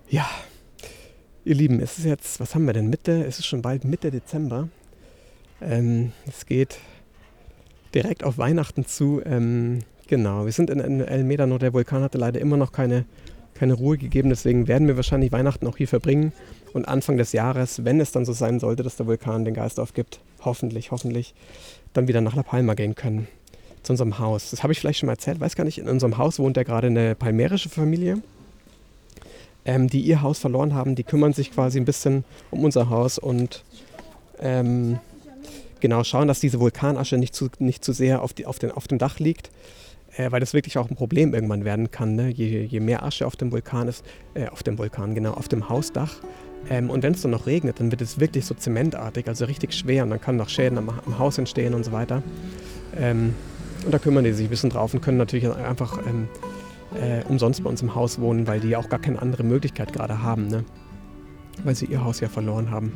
Ja, 0.10 0.30
ihr 1.44 1.56
Lieben, 1.56 1.80
es 1.80 1.98
ist 1.98 2.06
jetzt, 2.06 2.40
was 2.40 2.56
haben 2.56 2.66
wir 2.66 2.74
denn, 2.74 2.90
Mitte, 2.90 3.26
es 3.26 3.40
ist 3.40 3.46
schon 3.46 3.62
bald 3.62 3.86
Mitte 3.86 4.12
Dezember. 4.12 4.70
Ähm, 5.62 6.12
es 6.28 6.46
geht 6.46 6.80
direkt 7.94 8.24
auf 8.24 8.38
Weihnachten 8.38 8.86
zu. 8.86 9.22
Ähm, 9.26 9.80
Genau, 10.08 10.46
wir 10.46 10.54
sind 10.54 10.70
in, 10.70 10.80
in 10.80 11.02
El 11.02 11.26
Medano. 11.26 11.58
Der 11.58 11.74
Vulkan 11.74 12.02
hatte 12.02 12.18
leider 12.18 12.40
immer 12.40 12.56
noch 12.56 12.72
keine, 12.72 13.04
keine 13.56 13.74
Ruhe 13.74 13.98
gegeben. 13.98 14.30
Deswegen 14.30 14.68
werden 14.68 14.88
wir 14.88 14.96
wahrscheinlich 14.96 15.34
Weihnachten 15.34 15.68
auch 15.68 15.76
hier 15.76 15.88
verbringen. 15.88 16.32
Und 16.74 16.88
Anfang 16.88 17.18
des 17.18 17.34
Jahres, 17.34 17.84
wenn 17.84 18.00
es 18.00 18.14
dann 18.14 18.24
so 18.24 18.32
sein 18.32 18.60
sollte, 18.60 18.84
dass 18.84 18.96
der 18.96 19.06
Vulkan 19.06 19.44
den 19.44 19.54
Geist 19.54 19.80
aufgibt, 19.80 20.22
hoffentlich, 20.44 20.92
hoffentlich, 20.92 21.34
dann 21.94 22.08
wieder 22.08 22.22
nach 22.22 22.36
La 22.36 22.44
Palma 22.44 22.74
gehen 22.74 22.96
können. 22.96 23.28
zu 23.84 23.94
unserem 23.94 24.18
Haus. 24.20 24.52
Das 24.52 24.64
habe 24.64 24.72
ich 24.72 24.80
vielleicht 24.80 25.00
schon 25.00 25.08
mal 25.08 25.14
erzählt, 25.14 25.42
weiß 25.42 25.56
gar 25.56 25.66
nicht. 25.66 25.78
In 25.78 25.90
unserem 25.90 26.18
Haus 26.18 26.40
wohnt 26.40 26.56
ja 26.56 26.64
gerade 26.64 26.88
eine 26.88 27.16
palmerische 27.16 27.70
Familie, 27.70 28.22
ähm, 29.66 29.90
die 29.90 30.02
ihr 30.02 30.22
Haus 30.22 30.40
verloren 30.40 30.74
haben. 30.74 30.96
Die 30.96 31.04
kümmern 31.04 31.34
sich 31.34 31.52
quasi 31.52 31.80
ein 31.80 31.86
bisschen 31.86 32.24
um 32.50 32.64
unser 32.64 32.90
Haus 32.90 33.18
und 33.18 33.64
ähm, 34.40 35.00
genau 35.82 36.04
schauen, 36.04 36.28
dass 36.28 36.40
diese 36.40 36.60
Vulkanasche 36.60 37.18
nicht 37.18 37.36
zu, 37.36 37.50
nicht 37.60 37.84
zu 37.84 37.94
sehr 37.94 38.22
auf, 38.22 38.34
die, 38.34 38.46
auf, 38.46 38.60
den, 38.60 38.72
auf 38.72 38.88
dem 38.88 38.98
Dach 38.98 39.20
liegt, 39.20 39.52
äh, 40.16 40.32
weil 40.32 40.40
das 40.40 40.54
wirklich 40.54 40.78
auch 40.78 40.90
ein 40.90 40.96
Problem 40.96 41.34
irgendwann 41.34 41.66
werden 41.66 41.92
kann. 41.92 42.16
Ne? 42.16 42.30
Je, 42.30 42.64
je 42.64 42.80
mehr 42.80 43.04
Asche 43.04 43.26
auf 43.26 43.36
dem 43.36 43.52
Vulkan 43.52 43.88
ist, 43.88 44.04
äh, 44.34 44.48
auf 44.48 44.64
dem 44.64 44.78
Vulkan, 44.78 45.16
genau, 45.16 45.34
auf 45.34 45.48
dem 45.48 45.70
Hausdach. 45.70 46.16
Ähm, 46.70 46.90
und 46.90 47.04
wenn 47.04 47.14
es 47.14 47.22
dann 47.22 47.32
noch 47.32 47.46
regnet, 47.46 47.80
dann 47.80 47.92
wird 47.92 48.02
es 48.02 48.20
wirklich 48.20 48.46
so 48.46 48.54
zementartig, 48.54 49.28
also 49.28 49.46
richtig 49.46 49.74
schwer 49.74 50.04
und 50.04 50.10
dann 50.10 50.22
können 50.22 50.38
noch 50.38 50.50
Schäden 50.50 50.78
am, 50.78 50.90
am 50.90 51.20
Haus 51.20 51.38
entstehen 51.38 51.74
und 51.74 51.84
so 51.84 51.92
weiter. 51.92 52.24
Ähm, 52.96 53.34
und 53.86 53.94
da 53.94 54.00
kümmern 54.00 54.24
die 54.24 54.34
sich 54.34 54.48
ein 54.48 54.50
bisschen 54.50 54.70
drauf 54.70 54.94
und 54.94 55.02
können 55.02 55.18
natürlich 55.18 55.48
einfach 55.48 56.00
ähm, 56.06 56.28
äh, 57.00 57.24
umsonst 57.30 57.64
bei 57.64 57.70
uns 57.70 57.82
im 57.82 57.96
Haus 57.96 58.20
wohnen, 58.20 58.48
weil 58.48 58.60
die 58.60 58.76
auch 58.76 58.90
gar 58.90 59.00
keine 59.00 59.22
andere 59.22 59.44
Möglichkeit 59.44 59.94
gerade 59.94 60.22
haben, 60.22 60.48
ne? 60.48 60.64
weil 61.64 61.76
sie 61.76 61.86
ihr 61.86 62.04
Haus 62.04 62.20
ja 62.20 62.28
verloren 62.28 62.72
haben. 62.72 62.94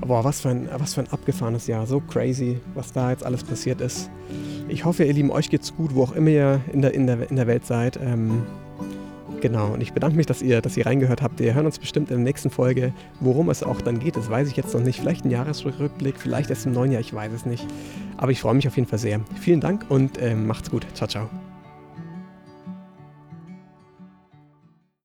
Boah, 0.00 0.24
was 0.24 0.40
für, 0.40 0.50
ein, 0.50 0.68
was 0.76 0.94
für 0.94 1.00
ein 1.00 1.08
abgefahrenes 1.08 1.66
Jahr. 1.66 1.86
So 1.86 2.00
crazy, 2.00 2.60
was 2.74 2.92
da 2.92 3.10
jetzt 3.10 3.24
alles 3.24 3.42
passiert 3.42 3.80
ist. 3.80 4.10
Ich 4.68 4.84
hoffe, 4.84 5.04
ihr 5.04 5.12
Lieben, 5.12 5.30
euch 5.30 5.48
geht's 5.48 5.74
gut, 5.74 5.94
wo 5.94 6.02
auch 6.02 6.12
immer 6.12 6.30
ihr 6.30 6.60
in 6.72 6.82
der, 6.82 6.94
in 6.94 7.06
der, 7.06 7.30
in 7.30 7.36
der 7.36 7.46
Welt 7.46 7.64
seid. 7.64 7.98
Ähm, 8.02 8.42
genau, 9.40 9.72
und 9.72 9.80
ich 9.80 9.92
bedanke 9.92 10.16
mich, 10.16 10.26
dass 10.26 10.42
ihr, 10.42 10.60
dass 10.60 10.76
ihr 10.76 10.86
reingehört 10.86 11.22
habt. 11.22 11.38
Wir 11.38 11.54
hören 11.54 11.66
uns 11.66 11.78
bestimmt 11.78 12.10
in 12.10 12.16
der 12.16 12.24
nächsten 12.24 12.50
Folge. 12.50 12.92
Worum 13.20 13.48
es 13.48 13.62
auch 13.62 13.80
dann 13.80 13.98
geht, 13.98 14.16
das 14.16 14.28
weiß 14.28 14.48
ich 14.48 14.56
jetzt 14.56 14.74
noch 14.74 14.82
nicht. 14.82 15.00
Vielleicht 15.00 15.24
ein 15.24 15.30
Jahresrückblick, 15.30 16.18
vielleicht 16.18 16.50
erst 16.50 16.66
im 16.66 16.72
neuen 16.72 16.92
Jahr, 16.92 17.00
ich 17.00 17.14
weiß 17.14 17.32
es 17.32 17.46
nicht. 17.46 17.66
Aber 18.16 18.32
ich 18.32 18.40
freue 18.40 18.54
mich 18.54 18.68
auf 18.68 18.76
jeden 18.76 18.88
Fall 18.88 18.98
sehr. 18.98 19.20
Vielen 19.40 19.60
Dank 19.60 19.86
und 19.88 20.20
ähm, 20.20 20.46
macht's 20.46 20.70
gut. 20.70 20.86
Ciao, 20.94 21.08
ciao. 21.08 21.30